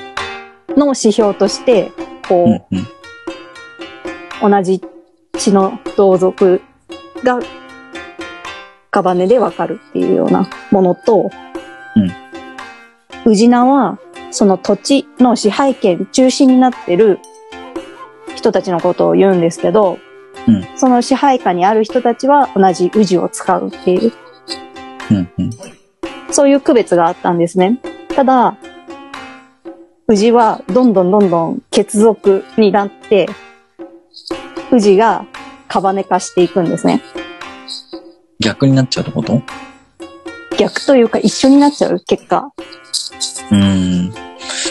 [0.76, 1.90] の指標として、
[2.28, 2.78] こう、うん
[4.42, 4.50] うん。
[4.50, 4.80] 同じ
[5.32, 6.62] 血の同族
[7.24, 7.40] が
[8.90, 11.30] カバネでわかるっていうようなものと、
[11.96, 13.32] うん。
[13.32, 13.98] 宇治名は
[14.30, 17.18] その土地の支配権中心になってる
[18.36, 19.98] 人たちのことを言うんですけど、
[20.46, 24.12] うんその支配下にある人たちは同じ宇治を使うっていう、
[25.10, 25.50] うんうん。
[26.30, 27.80] そういう区別があったんですね。
[28.14, 28.56] ただ、
[30.08, 33.28] 宇治はどんどんどんどん血族になって、
[34.70, 35.24] 宇治が
[35.68, 37.02] カバネ化していくんですね。
[38.38, 39.42] 逆になっちゃうってこと？
[40.58, 42.52] 逆というか一緒になっちゃう結果。
[43.50, 44.12] うん。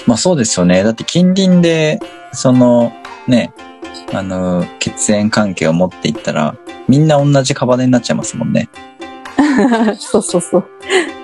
[0.05, 0.83] まあそうですよね。
[0.83, 1.99] だって近隣で、
[2.31, 2.93] その、
[3.27, 3.53] ね、
[4.13, 6.55] あの、血縁関係を持っていったら、
[6.87, 8.69] みんな同じカバネになっちゃいますもんね。
[9.97, 10.65] そうそうそう。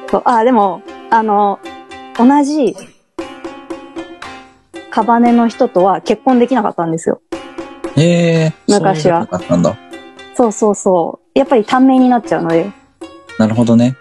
[0.09, 1.59] そうあ、でも、あの、
[2.17, 2.75] 同じ
[4.89, 7.21] カバネの人とは結婚できなかったんですよ。
[7.97, 9.77] ええ昔はそうったんだ。
[10.35, 11.39] そうそうそう。
[11.39, 12.69] やっぱり短命になっちゃうので。
[13.37, 13.95] なるほどね。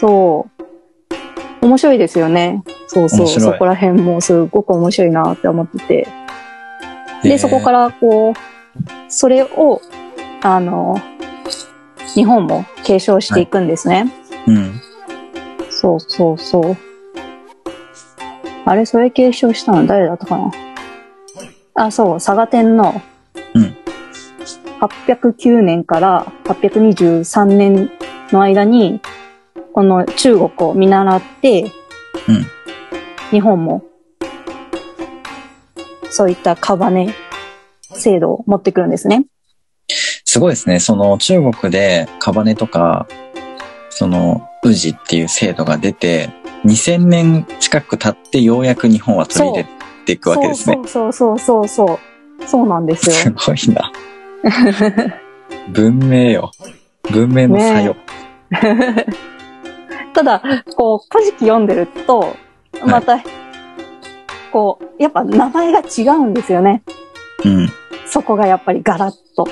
[0.00, 0.46] そ
[1.60, 1.66] う。
[1.66, 2.62] 面白いですよね。
[2.88, 3.28] そうそう。
[3.28, 6.21] そこら辺もすごく面白いなって思ってて。
[7.22, 8.34] で、そこからこう、
[9.08, 9.80] それを、
[10.42, 11.00] あの、
[12.14, 14.12] 日本も継承していくんですね。
[14.46, 14.80] うん。
[15.70, 16.76] そうそうそう。
[18.64, 20.50] あれ、それ継承したの誰だったかな？
[21.74, 23.00] あ、そう、佐賀天皇。
[23.54, 23.76] うん
[24.80, 27.92] 809年から823年
[28.32, 29.00] の間に、
[29.72, 31.70] この中国を見習って、
[32.28, 32.46] うん
[33.30, 33.84] 日本も、
[36.12, 37.14] そういったカバネ
[37.94, 39.24] 制度を持ってくるんですね。
[40.24, 40.78] すごいですね。
[40.78, 43.06] その中国でカバネとか、
[43.88, 46.30] その宇治っていう制度が出て、
[46.66, 49.68] 2000年近く経ってようやく日本は取り入れ
[50.04, 50.76] ていくわけですね。
[50.76, 51.98] そうそうそうそうそう。
[52.46, 53.14] そうなんですよ。
[53.14, 53.90] すごいな。
[55.72, 56.50] 文明よ。
[57.10, 57.96] 文明の作用。
[60.12, 60.42] ただ、
[60.76, 62.36] こう、古事記読んでると、
[62.84, 63.22] また、
[64.52, 66.82] こう、やっぱ名前が違うんですよね。
[67.44, 67.68] うん。
[68.06, 69.48] そこがやっぱりガラッと。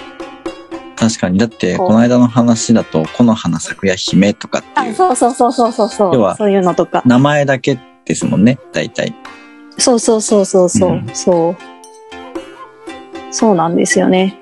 [0.96, 1.38] 確かに。
[1.38, 6.36] だって、この間の話だと、この花咲くや姫とかってあい、うそうそうそうそうそうそ要はう。
[6.36, 7.02] そういうのとか。
[7.06, 9.14] 名前だけですもんね、大体。
[9.78, 11.56] そうそうそうそうそう、うんそう。
[13.30, 14.38] そうなんですよね。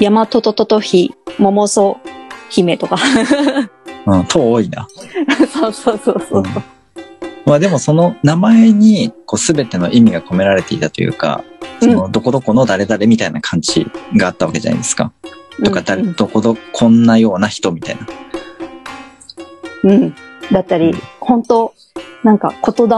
[0.00, 1.98] ヤマトトトトヒ、モモソ
[2.50, 2.96] 姫とか。
[4.06, 4.88] うん、と多いな。
[5.52, 6.42] そうそうそうそう。
[7.48, 11.42] まあでもその名前に、こう、すべての意味が込められていたというか、
[11.80, 15.12] その、どこどこの誰々みたいな感じがあったわけじゃないですか。
[15.64, 18.06] とか、どこど、こんなような人みたいな。
[19.84, 20.14] うん。
[20.52, 21.74] だったり、本当
[22.22, 22.96] なんか言霊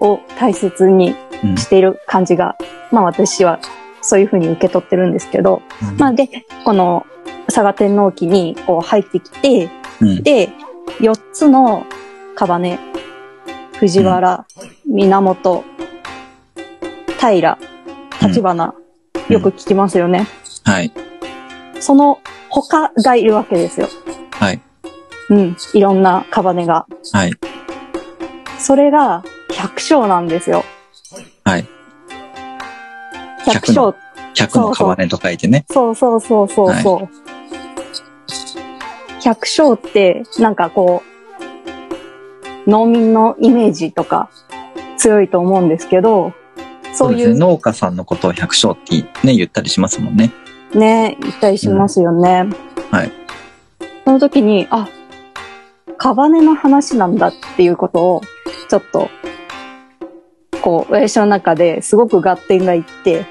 [0.00, 1.56] を大切にうん。
[1.56, 2.56] している感じが、
[2.90, 3.60] まあ私は
[4.00, 5.62] そういうふうに受け取ってるんですけど、
[5.96, 6.28] まあで、
[6.64, 7.06] この
[7.46, 10.22] 佐賀天皇記にこう入ってきて、うん。
[10.22, 10.50] で、
[11.00, 11.86] 4つの
[12.34, 12.78] カバネ、
[13.80, 14.44] 藤原、
[14.86, 15.64] 源、
[17.20, 17.58] 平、
[18.20, 18.74] 立花、
[19.28, 20.26] よく聞きますよね。
[20.64, 20.92] はい。
[21.78, 23.88] その他がいるわけですよ。
[24.32, 24.60] はい。
[25.30, 25.56] うん。
[25.74, 26.86] いろんなカバネが。
[27.12, 27.32] はい。
[28.58, 30.64] それが百姓なんですよ。
[31.44, 31.68] はい。
[33.46, 33.94] 百姓。
[34.34, 35.66] 100のカバネと書いてね。
[35.70, 37.08] そうそうそうそうそう。
[39.22, 41.07] 百姓って、なんかこう、
[42.68, 44.28] 農民のイメージとか
[44.98, 46.34] 強いと思うんですけど、
[46.92, 47.38] そういうですね。
[47.38, 50.30] 農家さんのことを百姓ってね、言ったりしますもんね。
[50.74, 52.46] ね、言ったりしますよね。
[52.90, 53.12] はい。
[54.04, 54.86] その時に、あ、
[55.96, 58.20] カバネの話なんだっていうことを、
[58.68, 59.08] ちょっと、
[60.60, 63.24] こう、私の中ですごく合点がいって、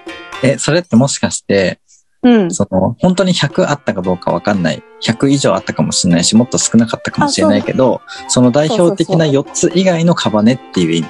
[0.44, 1.80] え、それってもしかして、
[2.24, 2.52] うん。
[2.52, 4.84] その、本当に100あったかどうかわかんない。
[5.04, 11.08] 100以上あったかもしれないし、もっと少なかったかもしれないけど、その代表的な4つ以外のカバネっていう意味。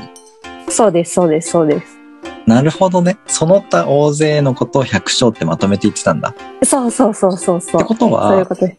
[0.69, 1.97] そうです、そうです、そうです。
[2.45, 3.17] なるほどね。
[3.27, 6.33] その他大勢のことを百姓ってまとめて言ってたんだ。
[6.63, 7.81] そうそうそうそうそう。
[7.81, 8.77] ってことはそういうことです。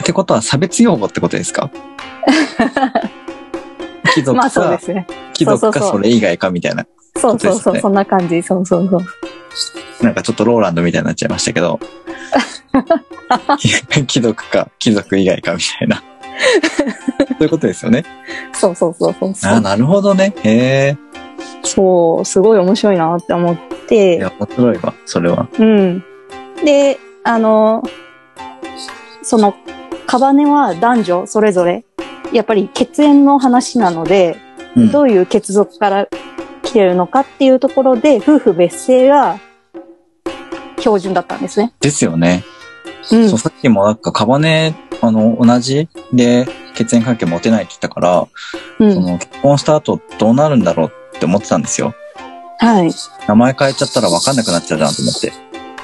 [0.00, 1.70] ってことは差別用語ってことですか？
[4.14, 5.06] 貴族まあね。
[5.34, 6.86] 貴族かそれ以外かみたいな。
[7.16, 8.42] そうそうそう、そんな感じ。
[8.42, 9.00] そうそうそう。
[10.02, 11.80] なんかちょっとローランドみたいになっちゃいましたけど。
[14.06, 15.96] 貴族か貴族以外かみたいな。
[15.96, 16.02] そ
[17.40, 18.04] ういうことですよね。
[18.52, 19.60] そうそうそうそうそあう。
[19.60, 20.34] なるほどね。
[20.42, 20.96] へえ。
[21.62, 23.58] そう、すごい面白いなって思っい
[23.88, 25.48] て、や、面白いわ、それは。
[25.58, 26.04] うん。
[26.64, 27.82] で、あの、
[29.22, 29.54] その、
[30.06, 31.84] カバネは男女それぞれ、
[32.32, 34.36] やっぱり血縁の話なので、
[34.76, 34.90] うん。
[34.92, 36.08] どういう血族から
[36.70, 39.40] 来てるのかっていうところで、夫婦別姓が
[40.78, 41.72] 標準だったんですね。
[41.80, 42.44] ですよね。
[43.10, 43.38] うんそう、。
[43.38, 48.28] さっきもなんか、カバネ、あの、同じで血縁関係持てないって言ったから、
[48.78, 48.94] うん。
[48.94, 51.92] その、結婚した後どうなるんだろうって思ってたんですよ。
[52.58, 52.92] はい。
[53.26, 55.32] 名前変えちゃったら分かんなくなっちゃうじゃんと思って。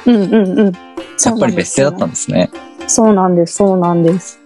[0.07, 0.73] うんうんうん。
[0.73, 2.51] やっぱり別姓だったんですね。
[2.87, 4.39] そうなんです、そうなんです。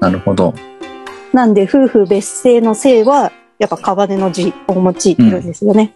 [0.00, 0.54] なるほど。
[1.32, 5.92] なんで、夫婦別姓の姓は、やっぱカバネの字を用いてるんですよね。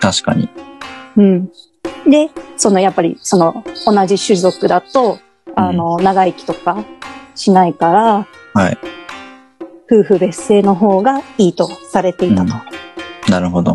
[0.00, 0.48] 確かに。
[1.16, 1.46] うん。
[2.08, 5.18] で、そのやっぱり、その、同じ種族だと、
[5.54, 6.84] あの、長生きとか
[7.34, 8.78] しないから、はい。
[9.90, 12.54] 夫婦別姓の方がいいとされていたと。
[13.30, 13.74] なるほど。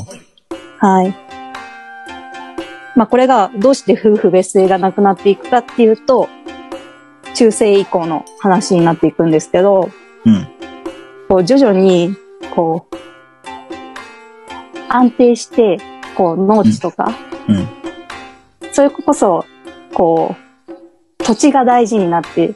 [0.79, 1.15] はい。
[2.95, 6.27] まあこれがどうして夫婦別姓がなくなっていくかっていうと、
[7.35, 9.91] 中世以降の話になっていくんですけど、
[10.25, 10.47] うん。
[11.29, 12.15] こう徐々に、
[12.55, 12.95] こう、
[14.89, 15.77] 安定して、
[16.15, 17.11] こう農地とか、
[17.47, 17.67] うん。
[18.71, 19.45] それこそ、
[19.93, 22.55] こう、土地が大事になって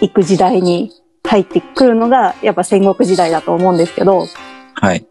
[0.00, 0.92] いく時代に
[1.24, 4.26] 入ってくるのが、やっぱ戦国時代だと思うんですけど、
[4.74, 5.06] はい。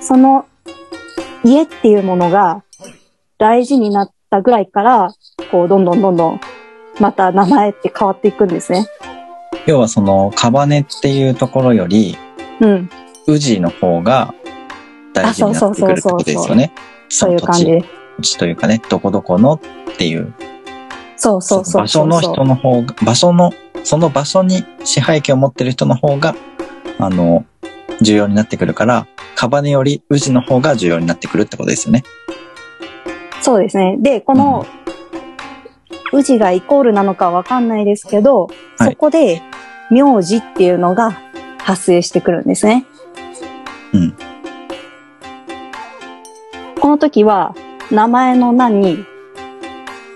[0.00, 0.46] その
[1.44, 2.64] 家っていうものが
[3.38, 5.14] 大事になったぐらいから、
[5.50, 6.40] こう、どんどんどんどん、
[6.98, 8.86] また名前って変わっていくんですね。
[9.66, 12.16] 要はその、カバネっていうところより、
[12.60, 12.90] うん。
[13.26, 14.34] 宇治の方が
[15.12, 16.72] 大事になってくるってことですよね。
[17.08, 17.84] そういう感じで。
[18.18, 19.60] 土地というかね、どこどこのっ
[19.96, 20.32] ていう。
[21.16, 23.52] そうそうそう場所の人の方が、場所の、
[23.84, 26.34] その場所に支配権を持ってる人の方が、
[26.98, 27.44] あの、
[28.00, 32.04] 重要になってくるから、カバネより宇治の方が重要になってくるってことですよね。
[33.42, 33.96] そうですね。
[33.98, 34.66] で、この、
[36.12, 38.46] 宇治がイコールなのかわかんないですけど、
[38.78, 39.42] はいそこで、
[39.90, 41.18] 名字っていうのが
[41.58, 42.86] 発生してくるんですね。
[43.92, 44.16] うん。
[46.80, 47.54] この時は、
[47.90, 49.04] 名前の名に、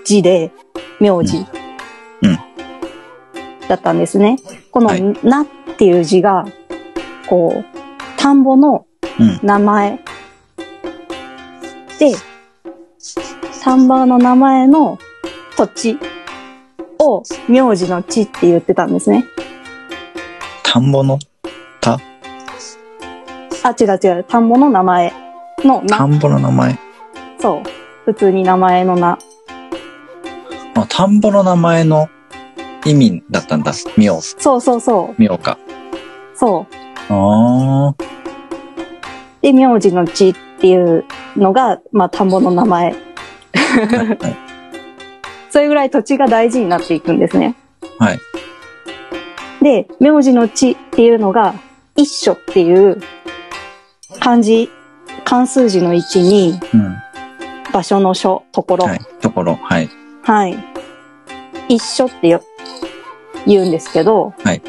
[0.03, 0.51] 字で、
[0.99, 1.37] 名字。
[1.37, 2.39] うんうん
[3.67, 4.37] だったんですね。
[4.71, 5.45] この、はいなっ
[5.77, 6.45] ていう字が、
[7.27, 7.65] こう、
[8.15, 8.85] 田んぼの
[9.19, 9.99] うん名前。
[11.97, 12.13] で、
[13.63, 14.99] 田んぼの名前の
[15.57, 15.97] 土地
[16.99, 19.25] を名字の地って言ってたんですね。
[20.63, 21.17] 田んぼの
[21.81, 21.99] 田？
[23.63, 24.23] あ、違う違う。
[24.27, 25.11] 田んぼの名前
[25.65, 25.97] のな。
[25.97, 26.79] 田んぼの名前。
[27.39, 27.63] そう。
[28.05, 29.17] 普通に名前の名。
[30.75, 32.09] あ、田んぼの名前の
[32.85, 33.73] 意味だったんだ。
[33.97, 34.21] 妙。
[34.21, 35.21] そうそうそう。
[35.21, 35.57] 妙か。
[36.35, 36.67] そ
[37.09, 37.13] う。
[37.13, 37.95] ああ。
[39.41, 41.03] で、名字の地っていう
[41.35, 42.95] のが、まあ、田んぼの名前。
[45.49, 47.55] それぐらい土地が大事になっていくんですね。
[47.99, 48.19] はい。
[49.61, 51.55] で、名字の地っていうのが、
[51.95, 52.99] 一緒っていう
[54.19, 54.69] 漢字、
[55.25, 56.97] 漢数字の位置に、うん。
[57.73, 58.85] 場所の所、ところ。
[58.85, 58.99] はい。
[59.19, 59.55] ところ。
[59.55, 59.89] はい。
[60.23, 60.57] はい。
[61.67, 62.41] 一緒ってよ
[63.45, 64.61] 言うんですけど、はい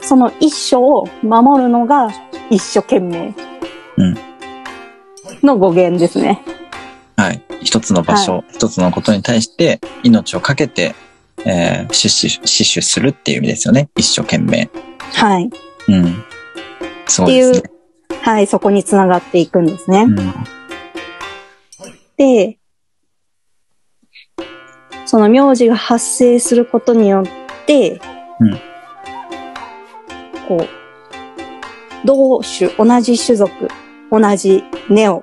[0.00, 2.10] その一緒を守るのが
[2.50, 3.34] 一生懸命
[3.96, 4.14] うん
[5.42, 6.42] の語源ですね。
[7.16, 7.42] はい。
[7.62, 10.94] 一つの場所、一つのことに対して命をかけて、
[11.44, 13.88] えー、死守、死守するっていう意味ですよね。
[13.96, 14.70] 一生懸命。
[15.12, 15.50] はい。
[15.88, 16.24] うん。
[17.06, 17.73] そうですね。
[18.24, 20.06] はい、そこにつながっていくんですね。
[20.08, 20.16] うん。
[22.16, 22.58] で、
[25.04, 28.00] その名字が発生することによって、
[28.40, 28.60] うん
[30.48, 33.68] こう、同種、同じ種族、
[34.10, 35.22] 同じ根を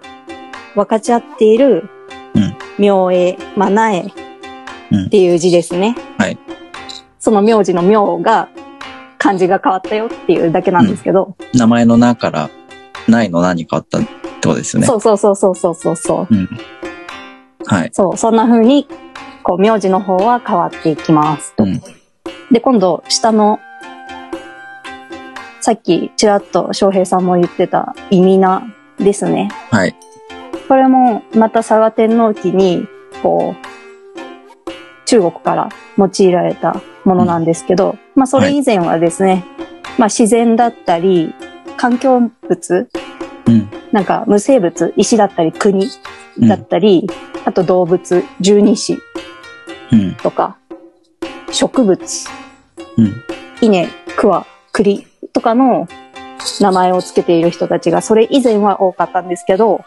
[0.76, 1.90] 分かち合っている
[2.36, 4.12] うん、名絵、まあ、苗
[4.92, 5.96] うんっていう字ですね。
[6.18, 6.38] はい
[7.20, 8.50] その名字の名が
[9.20, 12.50] 漢字が変わったよっていうだけなんですけど、名前の名から、
[13.08, 14.88] ないの名に変わったってことですよね。
[14.88, 16.34] そうそうそうそうそうそうそう。
[16.34, 16.50] うん。
[17.66, 17.90] はい。
[17.94, 18.88] そう、そんな風に、
[19.44, 21.64] こう、名字の方は変わっていきますと。
[21.64, 21.82] うん
[22.52, 23.60] で、今度、下の、
[25.62, 29.50] さっき、ちらっと翔平さんも言ってた、意味なですね。
[29.70, 29.96] はい。
[30.68, 32.86] これも、また佐賀天皇記に、
[33.24, 34.72] こう、
[35.06, 39.46] 中国から用いられたものなんですけど、まあ、それ以前はですね、
[39.98, 41.34] まあ、自然だったり、
[41.82, 42.90] 環境物、
[43.48, 43.72] うん。
[43.92, 45.90] なんか無生物、石だったり国
[46.38, 47.10] だったり、
[47.44, 49.00] あと動物、十二支
[49.92, 50.14] うん。
[50.14, 50.58] とか、
[51.52, 52.30] 植物、
[52.98, 53.16] うん。
[53.62, 55.88] 稲、桑、栗とかの
[56.60, 59.84] 名前をつけている人たちが、それ以前は多かったんですけど、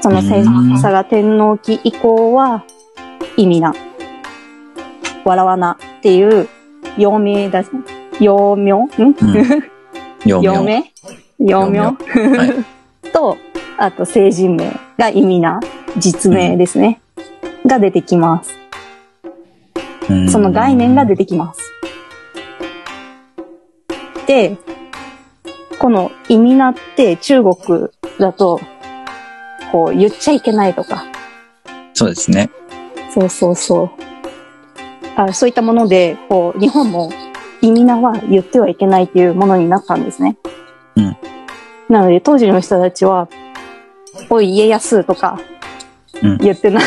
[0.00, 2.64] その千うん佐賀天皇記以降は、
[3.36, 3.74] 意味な、
[5.24, 6.48] 笑わなっていう、
[6.96, 7.62] 幼名だ、
[8.18, 8.88] 幼名ん
[10.26, 10.92] 幼幼名。
[11.38, 11.96] 名幼名は
[13.12, 13.36] と、
[13.78, 15.60] あと成人名が意味な、
[15.96, 17.00] 実名ですね。
[17.66, 18.54] が出てきます。
[20.10, 21.60] うんその概念が出てきます。
[24.26, 24.56] で、
[25.78, 28.60] この意味なって中国だと、
[29.70, 31.04] こう言っちゃいけないとか、
[31.94, 32.50] そうですね。
[33.12, 33.90] そうそうそう。
[35.16, 37.12] あそういったもので、こう、日本も
[37.60, 40.36] 意味なは言ってはいけないっていうものになったんですね。
[40.98, 41.16] うん
[41.88, 43.28] なので、当時の人たちは、
[44.28, 45.40] おい、家康とか
[46.22, 46.84] うん、言ってない、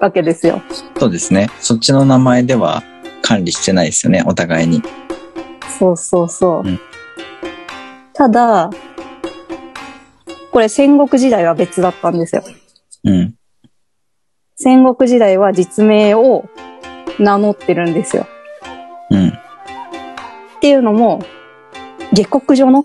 [0.00, 0.62] わけですよ。
[0.98, 1.50] そうですね。
[1.60, 2.82] そっちの名前では
[3.20, 4.22] 管理してないですよね。
[4.26, 4.82] お互いに。
[5.78, 6.68] そうそうそう。
[6.68, 6.80] うん
[8.20, 8.68] ただ、
[10.52, 12.44] これ戦国時代は別だったんですよ。
[13.04, 13.34] うん。
[14.56, 16.44] 戦国時代は実名を
[17.18, 18.26] 名乗ってるんですよ。
[19.08, 19.28] うん。
[19.28, 19.32] っ
[20.60, 21.24] ていうのも、
[22.12, 22.84] 下克上の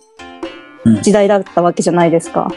[0.86, 2.48] うん時代だったわけじゃないですか。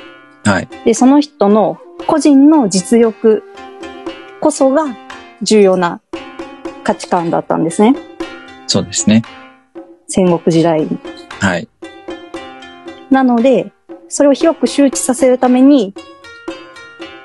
[0.44, 0.68] はい。
[0.84, 3.42] で、その人の個人の実力
[4.40, 4.84] こそが
[5.42, 6.00] 重要な
[6.84, 7.96] 価値観だったんですね。
[8.66, 9.22] そうですね。
[10.06, 10.98] 戦国時代に。
[11.40, 11.68] はい。
[13.10, 13.72] なので、
[14.08, 15.94] それを広く周知させるために、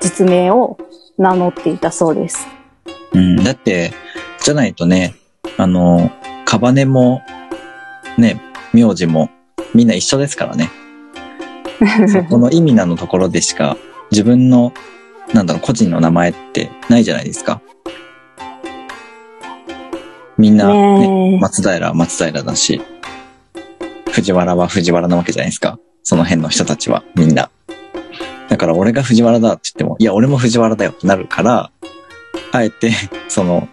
[0.00, 0.78] 実名を
[1.18, 2.46] 名乗っていたそうです。
[3.12, 3.36] うん。
[3.36, 3.92] だって、
[4.42, 5.14] じゃないとね、
[5.56, 6.10] あの、
[6.44, 7.22] カバネも、
[8.18, 8.40] ね、
[8.72, 9.30] 名字も、
[9.74, 10.70] みんな一緒ですからね。
[12.08, 13.76] そこの意味なのところでしか、
[14.10, 14.72] 自分の、
[15.32, 17.60] なんだろう、個人の名前ってないじゃないですか。
[20.38, 22.80] みんな、ね、ねえ松平は松平だし、
[24.12, 25.78] 藤原は藤原なわけじゃないですか。
[26.02, 27.50] その辺の人たちは、みんな。
[28.48, 31.70] だから俺が藤原だって言っても、いや、俺も藤原だよってなるから、
[32.52, 32.92] あえて、
[33.28, 33.68] その、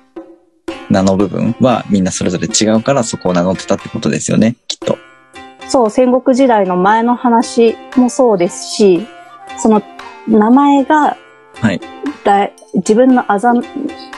[0.90, 4.98] 名の部分はみんなそれぞれ違うからそこを名乗ってたってことですよね、きっと。
[5.72, 9.08] そう、戦国時代の前の話もそうですし、
[9.58, 9.82] その
[10.28, 11.16] 名前が、
[11.62, 11.80] はい
[12.26, 13.54] だい自分のあざ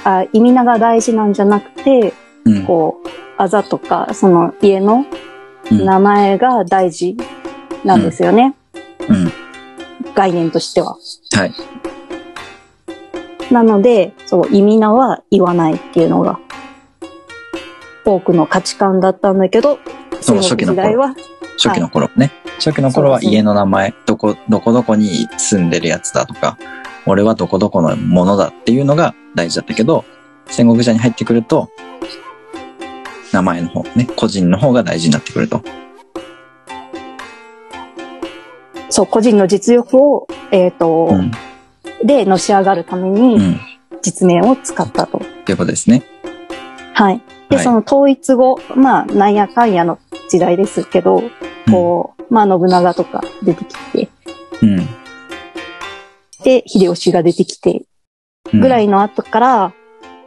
[0.03, 2.11] あ、意味名が大事なんじゃなくて、
[2.45, 2.65] うん。
[2.65, 5.05] こう、あざとか、その家の
[5.69, 7.17] うん名前が大事
[7.83, 8.55] なんですよね。
[9.07, 9.31] うん。
[10.15, 10.97] 概念としては。
[11.35, 11.53] はい。
[13.53, 16.39] なので、そう、意味名は言わないっていうのが、
[18.05, 19.77] 多くの価値観だったんだけど、
[20.19, 21.15] そう戦国時代は、
[21.57, 22.31] 初期の頃ね。
[22.57, 26.57] 初期の頃は家の名前、どこ、どこどこに住んでるやつだとか、
[27.05, 30.05] 俺はどこどこのものだっていうのが大事だったけど、
[30.47, 31.69] 戦国時代に入ってくると、
[33.31, 35.61] 名前の方ね、個人の方が大事になってくると。
[38.89, 41.31] そう、個人の実力を、えっ、と、うん。
[42.05, 43.59] で、のし上がるためうに、ん。
[44.01, 45.19] 実名を使ったと。
[45.45, 46.03] ということですね。
[46.93, 47.21] はい。
[47.49, 49.97] で、はいその統一後、まあ、なんやかんやの
[50.29, 51.23] 時代ですけど、
[51.69, 54.09] こう、まあ、信長とか出てきて、
[54.61, 54.77] うん。
[56.43, 57.85] で、秀吉が出てきて、
[58.51, 58.61] うん。
[58.61, 59.73] ぐらいの後から、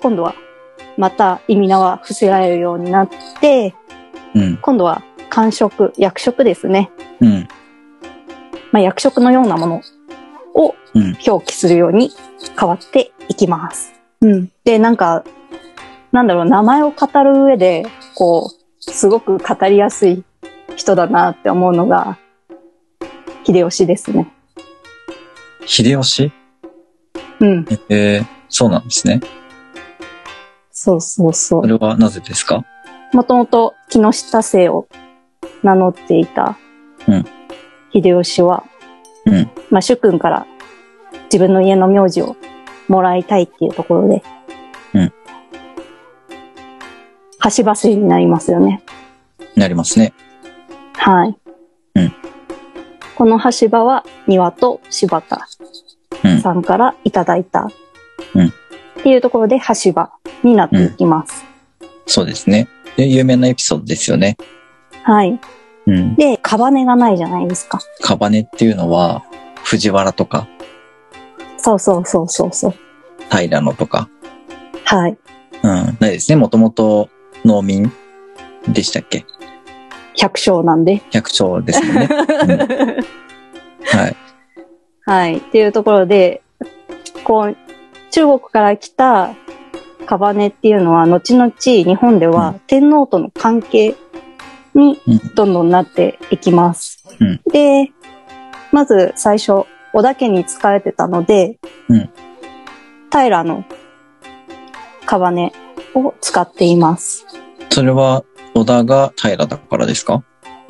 [0.01, 0.35] 今度は、
[0.97, 3.09] また意味名は伏せられるようになっ
[3.41, 3.75] て、
[4.35, 4.57] うん。
[4.59, 6.91] 今度は官職、役職ですね。
[7.21, 7.49] うん。
[8.73, 9.83] まあ、役職のようなもの
[10.55, 11.17] をうん。
[11.27, 12.11] 表記するように
[12.59, 13.93] 変わっていきます。
[14.23, 14.51] うん。
[14.65, 15.25] で、なんか、
[16.11, 20.24] なんだろう、名前を語る上で、こう、すごく語りやすい
[20.76, 22.18] 人だなって思うのが、
[23.45, 24.32] 秀吉ですね。
[25.66, 26.32] 秀吉？
[27.41, 27.66] うん。
[27.89, 29.20] えー、そうなんですね。
[30.70, 32.64] そうそうそそれはなぜですか？
[33.12, 33.16] う。
[33.16, 34.89] もともと木下姓を
[35.62, 36.59] 名乗っていた
[37.09, 37.24] うん、
[37.93, 38.64] 秀吉は、
[39.26, 39.51] うん。
[39.70, 40.47] まあ、主君から
[41.24, 42.37] 自分の家の名字を
[42.89, 44.22] もらいたいっていうところで、
[47.57, 48.83] 橋場姓になりますよね。
[49.55, 50.13] なりますね。
[50.95, 51.37] はい。
[51.95, 52.13] うん
[53.15, 55.49] この橋場は庭と柴田
[56.23, 57.71] うんさんからいただいた。
[58.35, 58.53] うんっ
[59.03, 60.11] ていうところで橋場
[60.43, 61.45] になっていきます。
[62.07, 62.67] そうですね。
[62.97, 64.37] で、有名なエピソードですよね。
[65.03, 65.39] はい。
[65.87, 66.17] うん。
[66.17, 67.79] で、カバネがないじゃないですか。
[68.01, 69.23] カバネっていうのは、
[69.63, 70.49] 藤原とか、
[71.59, 72.75] そうそうそうそうそう。
[73.31, 74.09] 平野とか、
[74.85, 75.19] はい。
[75.63, 75.97] うん。
[76.01, 76.37] ないですね。
[76.37, 77.09] もともと
[77.47, 77.91] 農民
[78.69, 79.25] でしたっけ？
[80.17, 81.03] 百姓なんで。
[81.11, 82.09] 百姓ですも んね。
[83.85, 84.17] はい。
[85.05, 85.37] はい。
[85.39, 86.43] っていうところで、
[87.25, 87.57] こう、
[88.11, 89.35] 中国から来た
[90.07, 93.95] カバネっていうのは、後々日本では天皇との関係
[94.75, 97.05] にうんどんどんなっていきます。
[97.21, 97.93] うんで、
[98.73, 102.11] まず最初、織田家に仕えてたので、うん
[103.13, 103.65] 平の
[105.07, 105.53] カバネ
[105.97, 107.27] を使っています。
[107.71, 108.25] それは、
[108.55, 110.23] 織田が平だからですか？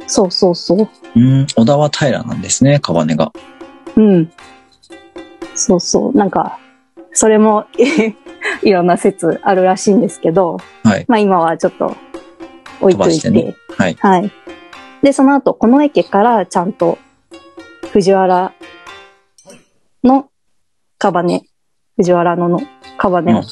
[0.07, 0.89] そうそうそう。
[1.17, 1.47] うん。
[1.57, 3.33] 織田は平なんですね、カバネが。
[3.97, 4.33] うん。
[5.55, 6.17] そうそう。
[6.17, 6.59] なんか、
[7.13, 7.67] それも
[8.63, 11.05] いろんな説あるらしいんですけど、はい。
[11.09, 11.97] まあ今はちょっと
[12.81, 13.23] 置いといて。
[13.23, 13.97] てねはい。
[14.01, 14.31] はい。
[15.03, 16.99] で、その後、この家からちゃんと
[17.93, 18.53] 藤原
[20.05, 20.29] の
[20.99, 21.43] カバネ、
[21.97, 22.61] 藤原のの
[22.99, 23.45] カバネをうん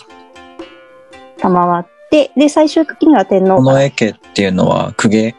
[1.45, 5.35] 賜って、で、最終的には天皇から、この絵家っていうのは公家？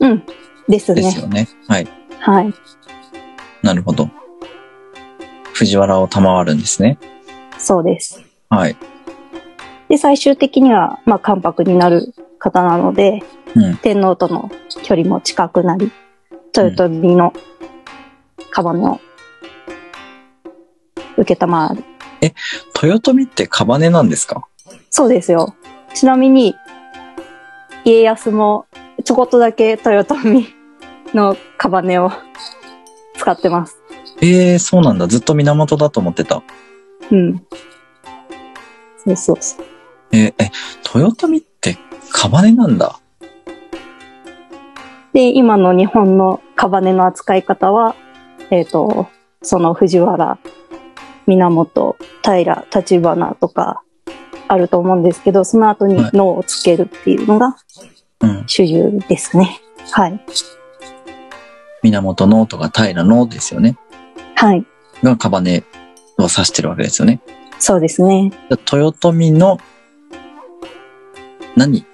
[0.00, 0.22] うん、
[0.68, 1.02] ですね。
[1.02, 1.48] ですよね。
[1.66, 1.88] はい。
[2.18, 2.52] はい。
[3.62, 4.10] なるほど。
[5.54, 6.98] 藤原を賜るんですね。
[7.58, 8.22] そうです。
[8.50, 8.76] はい。
[9.88, 13.22] で、最終的には、まあ、関白になる方なので、
[13.54, 13.76] うん。
[13.76, 14.50] 天皇との
[14.82, 15.90] 距離も近くなり、
[16.54, 17.32] 豊臣の
[18.50, 19.00] カバネを
[21.16, 21.84] 受けたまわる。
[22.82, 24.46] 豊臣ってカバネなんですか？
[24.92, 25.56] そうですよ。
[25.94, 26.54] ちなみに、
[27.84, 28.66] 家康も
[29.04, 30.46] ちょこっとだけ豊臣
[31.14, 32.12] のカバネを
[33.16, 33.78] 使ってます。
[34.20, 35.06] ええー、そうなんだ。
[35.06, 36.42] ずっと源だと思ってた。
[37.10, 37.42] うん。
[39.02, 39.64] そうそうそう。
[40.12, 40.50] えーえ、
[40.94, 41.78] 豊臣って
[42.10, 43.00] カバネなんだ。
[45.14, 47.94] で、今の日本のカバネの扱い方は、
[48.50, 49.08] えっ、と、
[49.40, 50.38] その藤原、
[51.26, 53.82] 源、平、立花とか
[54.52, 57.56] あると思うんですけど、その後にはい脳をつけるっていうのが
[58.20, 58.44] うん。
[58.46, 59.60] 主流ですね。
[59.90, 60.20] はい。
[61.82, 63.78] 源のとか平のですよね。
[64.36, 64.64] はい。
[65.02, 65.64] がカバネ
[66.18, 67.20] を指してるわけですよね。
[67.58, 68.30] そうですね。
[68.50, 69.58] 豊臣の、
[71.56, 71.84] 何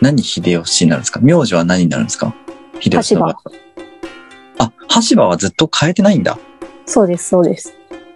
[0.00, 1.20] 何秀吉になるんですか？
[1.20, 2.34] 名字は何になるんですか？
[2.80, 3.42] 秀吉の場合
[4.58, 6.38] あ、羽柴はずっと変えてないんだ。
[6.86, 7.74] そうです、そうです。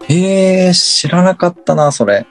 [0.09, 2.27] ええー、知らなかったな、それ。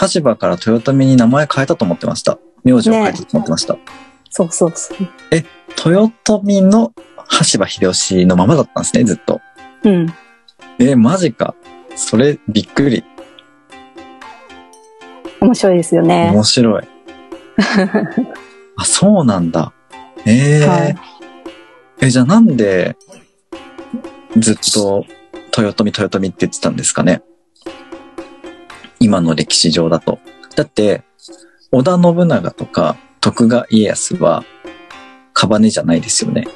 [0.00, 2.38] 羽柴から豊臣に名前変えたと思ってました。
[2.62, 3.76] 名字を変えたと思ってました。
[4.30, 4.98] そうそうそう。
[5.84, 6.12] 豊
[6.44, 9.40] 臣の羽柴秀吉のままだったんですね、ずっと。
[9.82, 10.06] うん。
[10.78, 11.56] えー、マジか。
[11.96, 13.02] それ、びっくり。
[15.40, 16.30] 面白いですよね。
[16.32, 16.84] 面白い。
[18.76, 19.72] あ、そうなんだ。
[20.26, 20.96] ええーはい
[22.02, 22.96] え、じゃあなんで、
[24.36, 25.04] ずっと
[25.56, 27.22] 豊臣豊臣って言ってたんですかね？
[29.00, 30.18] 今の歴史上だと。
[30.56, 31.02] だって、
[31.70, 34.44] 織田信長とか徳川家康は、
[35.32, 36.46] カバネじゃないですよね。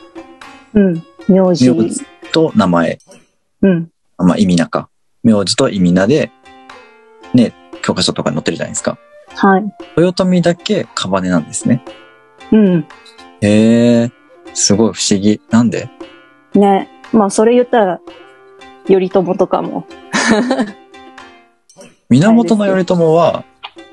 [0.75, 1.03] うん。
[1.29, 1.71] 名字。
[1.71, 2.99] 名字と名前。
[3.63, 3.91] うん。
[4.19, 4.89] まあ、意味なか。
[5.23, 6.33] 名字と意味名で、
[7.33, 8.99] ね、教科書とかに載ってるじゃないですか。
[9.35, 9.65] はい。
[9.97, 11.85] 豊臣だけカバネなんですね。
[12.51, 12.87] うん。
[13.41, 14.11] へえ、
[14.53, 15.41] すごい不思議。
[15.51, 15.89] なんで？
[16.55, 16.89] ね。
[17.13, 18.01] まあ、それ言ったら、
[18.87, 19.87] 頼朝とかも。
[22.21, 23.45] 源頼朝は、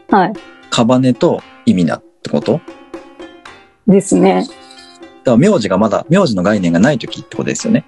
[0.10, 0.34] はい。
[0.70, 2.60] カバネと意味名ってこと？
[3.88, 4.46] ですね。
[5.24, 7.86] だから名字がまだ、名字の概念がない時ってことですよね。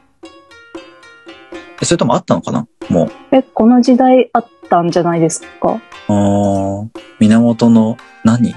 [1.81, 2.65] えそれともあったのかな？
[2.89, 3.11] もう。
[3.35, 5.81] え、この時代あったんじゃないですか？
[6.07, 6.87] あー
[7.19, 8.55] 源の何？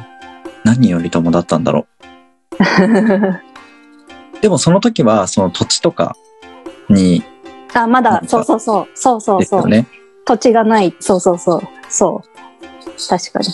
[0.64, 1.86] 何頼朝だったんだろ
[2.52, 2.56] う？
[4.40, 6.14] でもその時は、その土地とか
[6.88, 7.24] に、
[7.74, 8.88] あ、まだ、そうそうそう。
[8.94, 9.40] そうそうそう。
[9.40, 9.86] ですよね。
[10.26, 10.94] 土地がない。
[11.00, 11.62] そうそうそう。
[11.88, 12.28] そう。
[13.08, 13.46] 確かに。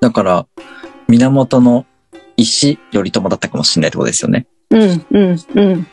[0.00, 0.46] だから、
[1.08, 1.86] 源の
[2.36, 4.46] 石頼朝だったかもしれないってことですよね。
[4.70, 5.86] うん、うん、うん。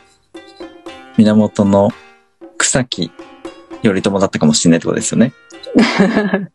[1.16, 1.90] 源の
[2.58, 3.10] 草木
[3.82, 5.32] 頼朝だったかもしれないってことですよね。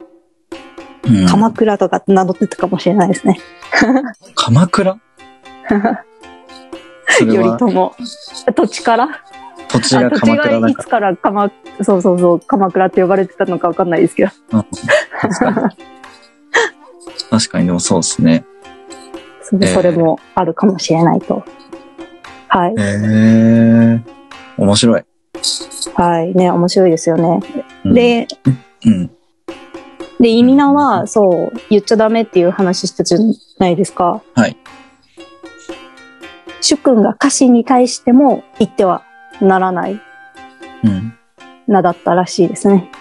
[1.03, 3.39] うん鎌倉とか名乗ってたかもしれないですね。
[4.35, 4.97] 鎌倉？
[7.19, 7.95] 頼朝。
[8.55, 9.09] 土地から？
[9.72, 11.51] 土地が鎌倉だいつから鎌、
[11.82, 14.32] そうそうそう、鎌倉って呼ばれてたのかわかんないですけど。
[14.51, 14.59] ら。
[14.59, 14.65] うん
[15.22, 15.91] 確かに。
[17.30, 18.45] 確かにでもそうですね。
[19.43, 21.43] それえーそれもあるかもしれないと。
[22.47, 22.72] はい。
[22.72, 24.01] へえ。
[24.57, 25.03] 面白い。
[25.95, 26.36] はい。
[26.36, 27.39] ね、面白いですよね。
[27.86, 28.28] うん、で、
[28.86, 29.11] うん。
[30.19, 33.17] で、意味名は、そう、言っちゃダメっていう話したじゃ
[33.59, 34.22] ないですか。
[34.36, 34.57] はい。
[36.61, 39.03] 主君が家臣に対しても言っては
[39.41, 39.99] ならない
[40.83, 41.13] うん。
[41.67, 42.91] 名だったらしいですね。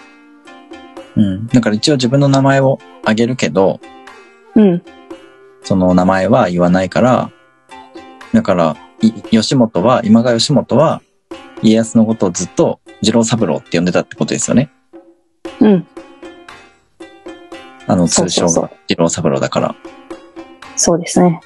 [1.15, 1.47] うん。
[1.47, 3.79] だから一応自分の名前をあげるけど、
[4.55, 4.83] うん。
[5.63, 7.31] その名前は言わないから、
[8.33, 11.01] だから、い吉本は、今川義元は、
[11.61, 14.71] 家康のことをずっと次郎三郎って呼んでたってことですよね。
[15.59, 15.87] うん。
[17.87, 19.75] あの、通称が次郎三郎だから。
[20.75, 21.39] そうですね。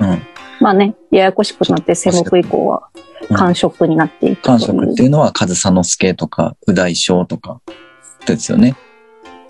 [0.00, 0.22] うん。
[0.60, 2.88] まあね、ややこしくなって戦国以降は
[3.30, 4.66] うん官職になっていくと官いう。
[4.66, 7.60] 職っていうのは、上総之助とか、右大将とか、
[8.26, 8.74] ですよね。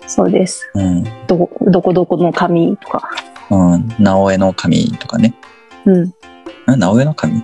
[0.07, 0.69] そうです。
[0.73, 1.03] うん。
[1.27, 3.09] どこ、どこどこの神とか。
[3.49, 3.87] うん。
[3.99, 5.35] 直江の神とかね。
[5.85, 6.13] うん。
[6.65, 7.43] あ直江の神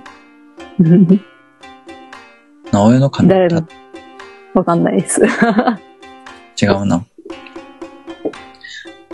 [2.72, 3.68] 直江の神誰の？
[4.54, 5.22] わかんないです。
[6.62, 7.06] 違うな。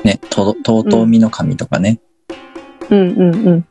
[0.03, 1.99] ね、と、とうとうみの神とかね。
[2.89, 3.47] うんうんうん。
[3.47, 3.67] うん。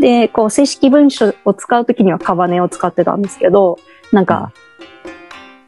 [0.00, 3.78] で、こう、正式文書を使うときにはカバネを使ってたんですけど、
[4.12, 4.52] なんか、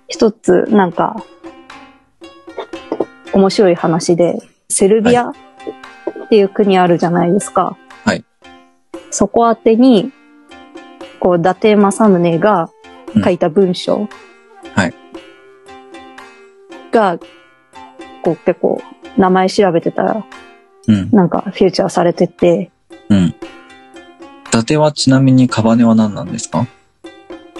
[0.08, 1.22] 一つ、なんか、
[3.32, 4.38] 面白い話で、
[4.68, 5.32] セルビアっ
[6.30, 7.76] ていう国あるじゃないですか。
[8.04, 8.24] はい。
[9.10, 10.12] そこ宛てに、
[11.18, 12.70] こう、伊達政宗が
[13.22, 14.08] 書いた文章。
[14.74, 14.94] はい。
[16.90, 17.18] が、
[18.22, 18.80] こう、結構、
[19.16, 20.24] 名前調べてたら、
[20.88, 21.10] うん。
[21.10, 22.70] なんか、フューチャーされてて、
[23.08, 23.34] うん。
[24.50, 26.66] 伊達はちなみにカバネは何なんですか？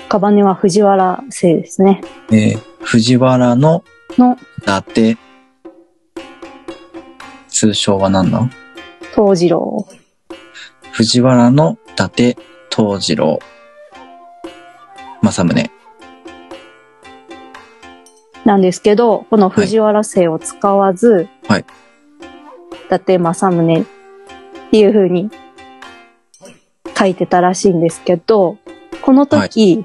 [0.09, 2.01] カバネは藤原姓ですね。
[2.33, 3.85] えー、藤原の
[4.19, 5.17] の伊達。
[7.49, 8.51] 通称は何だ
[9.15, 9.87] 東次郎。
[10.93, 12.37] 藤原の伊達
[12.75, 13.39] 東次郎。
[15.23, 15.71] 政宗。
[18.45, 21.65] なんですけど、この藤原姓を使わず、はい
[22.73, 23.85] 伊達政宗っ
[24.73, 25.31] ていう風に
[27.01, 28.59] 書いてたらしいんですけど、
[29.01, 29.85] この時、伊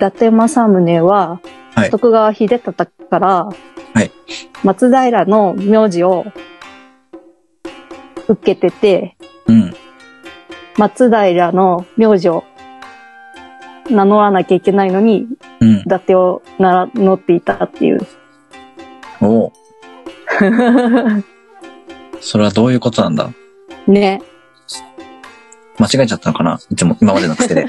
[0.00, 1.40] 達政宗は、
[1.74, 3.52] はい徳川秀忠から、は
[4.02, 4.10] い
[4.64, 6.24] 松平の名字を
[8.26, 9.16] 受けてて、
[9.46, 9.72] うん。
[10.76, 12.42] 松平の名字を
[13.88, 15.28] 名乗らなきゃいけないのに、
[15.60, 15.84] うん伊。
[15.84, 18.00] 達を名乗っていたっていう。
[19.20, 19.52] おう
[22.20, 23.30] それはどういうことなんだ？
[23.86, 24.20] ね。
[25.78, 26.58] 間違えちゃったのかな？
[26.70, 27.66] いつも、今までの癖で。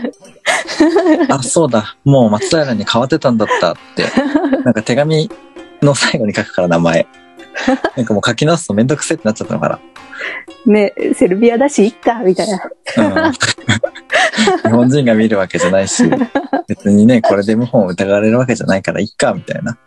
[1.30, 1.96] あ、そうだ。
[2.04, 4.06] もう松平に変わってたんだったって。
[4.64, 5.30] なんか手紙
[5.82, 7.08] の最後に書くから名前。
[7.96, 9.80] なんかもう書き直すとめんどくせえってなっちゃったのか
[10.66, 12.58] ね、セルビアだし、いっか、みたいな。
[12.98, 13.28] な。
[13.28, 13.40] うん、日
[14.70, 16.04] 本人が見るわけじゃないし、
[16.68, 19.64] 別にね、これで謀反を疑われるわけじゃないからいっか、みたいな。
[19.64, 19.78] なっ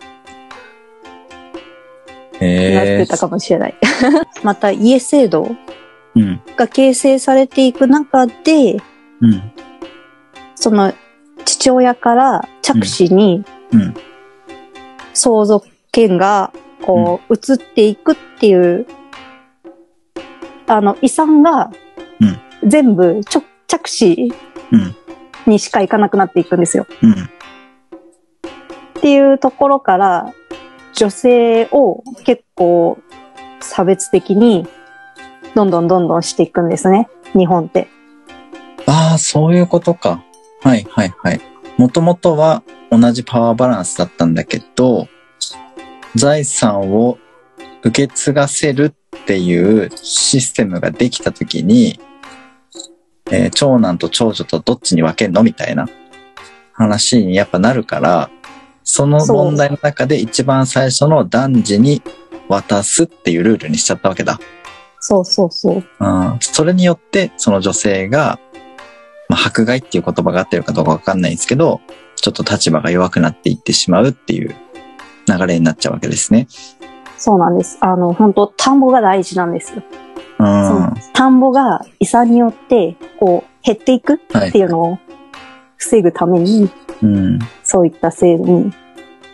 [2.41, 3.75] へえてたかもしれない。
[4.43, 5.43] また、家制度？
[5.43, 5.59] うん。
[6.57, 8.79] が形成されていく中で、
[9.21, 9.53] うん。
[10.55, 10.93] その、
[11.45, 13.95] 父父親から着手にうん。
[15.15, 16.53] 相続権が、
[16.83, 18.87] こう、移っていくっていう、
[20.67, 21.71] あの、遺産が、
[22.67, 24.97] 全部、ちょ、着手うん。
[25.47, 26.87] にしか行かなくなっていくんですよ。
[27.03, 27.13] うん。
[27.13, 27.17] っ
[29.01, 30.33] ていうところから、
[30.95, 32.99] 女性を結構
[33.61, 34.67] 差別的に、
[35.55, 37.09] どんどんどんどんしていくんですね。
[37.35, 37.89] 日本って。
[38.87, 40.25] ああ、そういうことか。
[40.63, 41.41] はいはいはい。
[41.77, 45.09] もともとは同じパワーバランスだったんだけど、
[46.15, 47.19] 財産を
[47.83, 52.01] 受け継がせるっていうシステムができたときに、
[53.31, 55.89] えー長男と長女とどっちに分けんのみたいな
[56.73, 58.31] 話にやっぱなるから、
[58.85, 62.03] その問題の中で一番最初の男児に
[62.49, 64.39] 渡すっていうルールにしちゃったわけだ。
[65.05, 65.85] そうそうそう。
[66.01, 68.39] うん、それによって、その女性が、
[69.29, 71.81] まあ、迫害っていう言葉が合ってるかどうかわかんないんですけど、
[72.15, 74.55] ちょっと立場が弱くなっていってしまうっていう
[75.27, 76.47] 流れになっちゃうわけですね。
[77.19, 77.79] そうなんです。
[77.81, 79.83] あの、本当田んぼが大事なんですよ。
[80.39, 80.95] うん。
[81.13, 84.19] 田んぼが遺産によって、こう、減っていくっ
[84.53, 84.99] ていうのを
[85.77, 86.71] 防ぐために、
[87.03, 87.39] うん。
[87.65, 88.73] そういった制度に、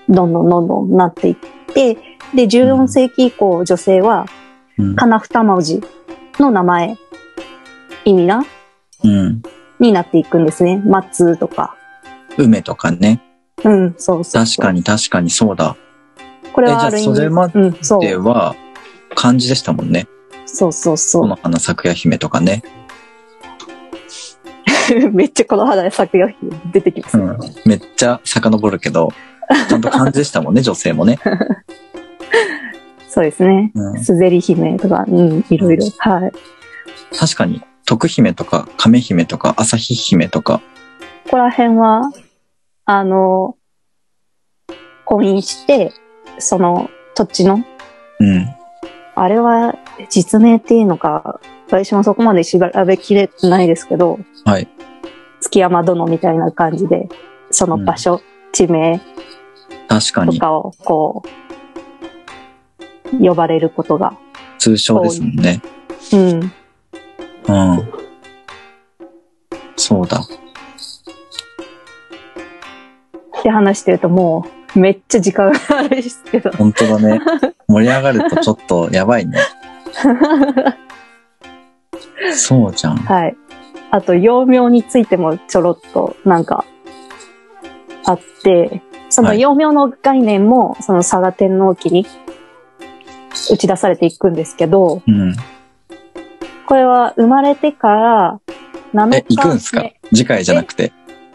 [0.08, 1.36] どんどんどんどんなっていっ
[1.74, 1.94] て、
[2.34, 4.47] で、14世紀以降、女性は、うん。
[4.96, 5.82] かなふた文字
[6.38, 6.96] の名前、
[8.04, 8.44] 意味な、
[9.04, 9.42] うん。
[9.78, 10.82] になっていくんですね。
[10.84, 11.76] 松とか。
[12.36, 13.22] 梅とかね。
[13.64, 14.44] うん、そうそう。
[14.44, 15.76] 確かに確かにそうだ。
[16.52, 17.16] これはある意味。
[17.16, 17.48] それま。
[17.48, 18.54] では、
[19.14, 20.06] 漢字でしたもんね。
[20.46, 22.62] そうそうそこの花咲夜姫とかね。
[24.94, 25.10] う。
[25.12, 26.30] めっちゃこの肌で咲くよ
[26.72, 27.18] 出てきます。
[27.18, 27.38] うん。
[27.64, 29.10] めっちゃ遡るけど、
[29.68, 31.18] ちゃんと漢字でしたもんね、女性もね。
[33.18, 33.72] そうですね。
[33.74, 34.04] うん。
[34.04, 35.84] すぜり姫とか、うん、いろいろ。
[35.98, 36.32] はい。
[37.18, 40.60] 確かに、徳姫とか、亀姫とか、朝日姫とか。
[41.24, 42.12] ここら辺は、
[42.84, 43.56] あの、
[45.04, 45.92] 婚姻して、
[46.38, 47.64] その土地の、
[48.20, 48.46] うん。
[49.16, 49.74] あれは
[50.10, 54.68] 実名っていうのか、私もそこまで調べきれてないですけど、はい。
[55.40, 57.08] 月山殿みたいな感じで、
[57.50, 59.00] その場所、地名
[59.88, 61.47] 確かに、とかをこう、
[63.12, 64.16] 呼ばれることが。
[64.58, 65.62] 通称ですもんね。
[66.12, 66.52] うん。
[67.48, 67.88] うん。
[69.76, 70.20] そうだ。
[73.38, 76.50] って話してるともう、めっちゃ時間があるんですけど。
[76.50, 77.20] 本当だね。
[77.68, 79.38] 盛り上がるとちょっとやばいね。
[82.34, 82.96] そうじゃん。
[82.96, 83.36] はい。
[83.90, 86.64] あと、幼名についてもちょろっとなんか
[88.04, 92.06] あって、そのはい幼名の概念も、その佐賀天皇期に
[93.50, 95.34] 打ち出されていくんですけど、うん。
[96.66, 98.40] これは生まれてから
[98.94, 99.82] 7日え、行くんすか？
[99.82, 100.92] 目次回じゃなくて？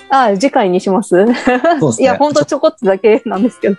[0.10, 1.62] あ、次回にしますそうですね。
[1.99, 3.78] いや、ほんとちょこっとだけなんですけど。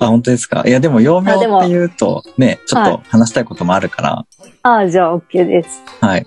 [0.00, 0.62] あ、本当ですか？
[0.66, 4.26] いや、でも、幼名あでもって言うと、ね、ちょっと話したいこともあるから、
[4.62, 5.82] あ、じゃあ OK です。
[6.00, 6.26] はい。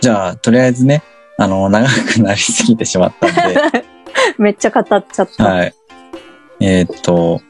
[0.00, 1.02] じゃあ、とりあえずね、
[1.38, 3.60] あの、長くなりすぎてしまったんで、
[4.38, 5.44] めっちゃ語っちゃった。
[5.44, 5.74] はい。
[6.60, 7.40] えーっと、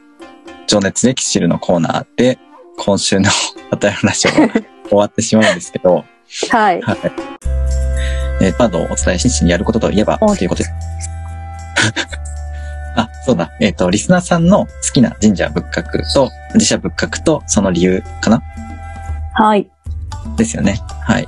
[0.67, 2.39] 情熱でキシルのコーナーで、
[2.77, 3.29] 今週の
[3.71, 4.33] お便り話は
[4.87, 6.03] 終わってしまうんですけど、
[6.49, 6.81] はい。
[6.81, 6.97] はい。
[8.41, 10.71] えー、カードをお伝えしにやることといえば、おということです。
[12.97, 13.51] あ、そうだ。
[13.59, 18.41] えっ、と、リスナーさんの好きな神社仏閣と、自社仏閣とその理由かな？
[19.33, 19.69] はい。
[20.37, 20.79] ですよね。
[21.03, 21.27] はい。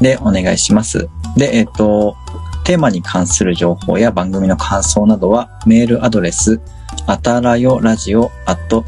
[0.00, 1.08] で、お願いします。
[1.36, 2.16] で、えっ、と、
[2.64, 6.60] テーマに関する情報や番組の感想などは、メールアドレス、
[7.06, 8.82] あたらよラジオ at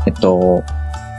[0.05, 0.63] えっと、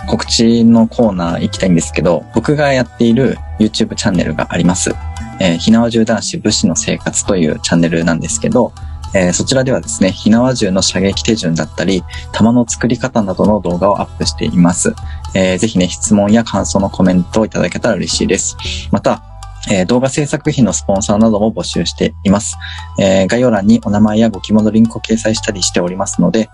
[0.07, 4.95] 告知のコーナー行きたいんですけど、僕がやっている YouTube チャンネルがあります。
[5.41, 8.73] えー、ひなわ銃男子武士の生活というチャンネルなんですけど、
[9.15, 12.03] えーそちらではですね、火縄銃の射撃手順だったり、
[12.33, 14.95] 弾の作り方などの動画をアップしています。
[15.35, 18.57] えーぜひね、質問や感想のコメントをいただけたら嬉しいです。
[18.91, 19.23] また、
[19.71, 22.57] えー動画制作費のスポンサーなども募集しています。
[23.01, 26.51] えー概要欄にお名前やご希望のリンクを掲載したりしておりますので、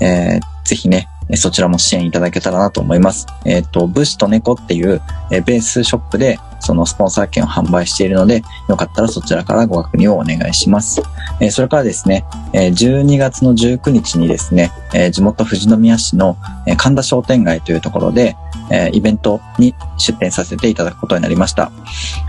[0.00, 3.26] えーぜひね、そちらも支援いただけたらなと思います。
[3.44, 5.00] えっ、と、武士と猫っていう、
[5.30, 11.02] えベースショップで、そのスポンサー券を販売しているので、よかったらそちらからご確認をお願いします。
[11.40, 16.36] えそれからですね、え12月の19日にですね、え地元富士宮市の
[16.76, 18.36] 神田商店街というところで、
[18.70, 21.70] えイベントに出展させていただくことになりました。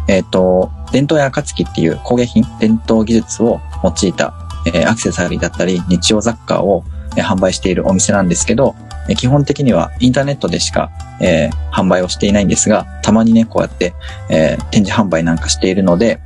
[0.07, 4.33] えっ、と、伝統や暁っていう工芸品、伝統技術を用いた、
[4.73, 6.83] えアクセサリーだったり、日用雑貨を、
[7.23, 8.75] 販売しているお店なんですけど、
[9.07, 10.91] え基本的にはインターネットでしか、
[11.21, 13.93] えー販売をしていないんですが、たまにね、こうやって、
[14.29, 16.19] えー展示販売なんかしているので、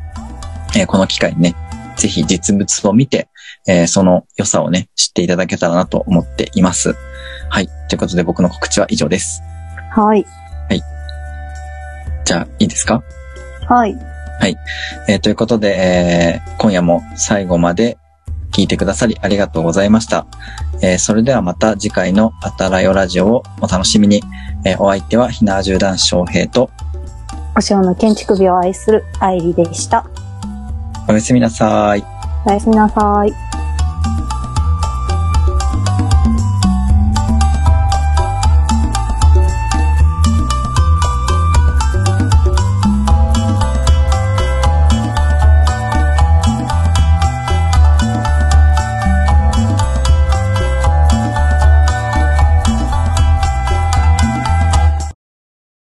[0.75, 1.55] えーこの機会にね、
[1.97, 3.27] ぜひ実物を見て、
[3.67, 6.95] えーその良さをね、知っていただけたらなと思っています。
[7.49, 7.67] はい。
[7.89, 9.41] ということで僕の告知は以上です。
[9.91, 10.25] はい。
[12.25, 13.01] じゃあ、いいですか？
[13.67, 14.55] はい。
[15.07, 17.97] えーということで、えー今夜も最後まで
[18.51, 20.25] 聞いてくださりありがとうございました。
[20.81, 24.23] えーそれではまた次回のあたらよラジオをお楽しみに。
[24.65, 26.69] えーお相手はひなじゅう男子翔平と、
[27.55, 30.05] お塩の建築美を愛する愛理でした。
[31.07, 32.03] おやすみなさい。
[32.45, 33.48] おやすみなさい。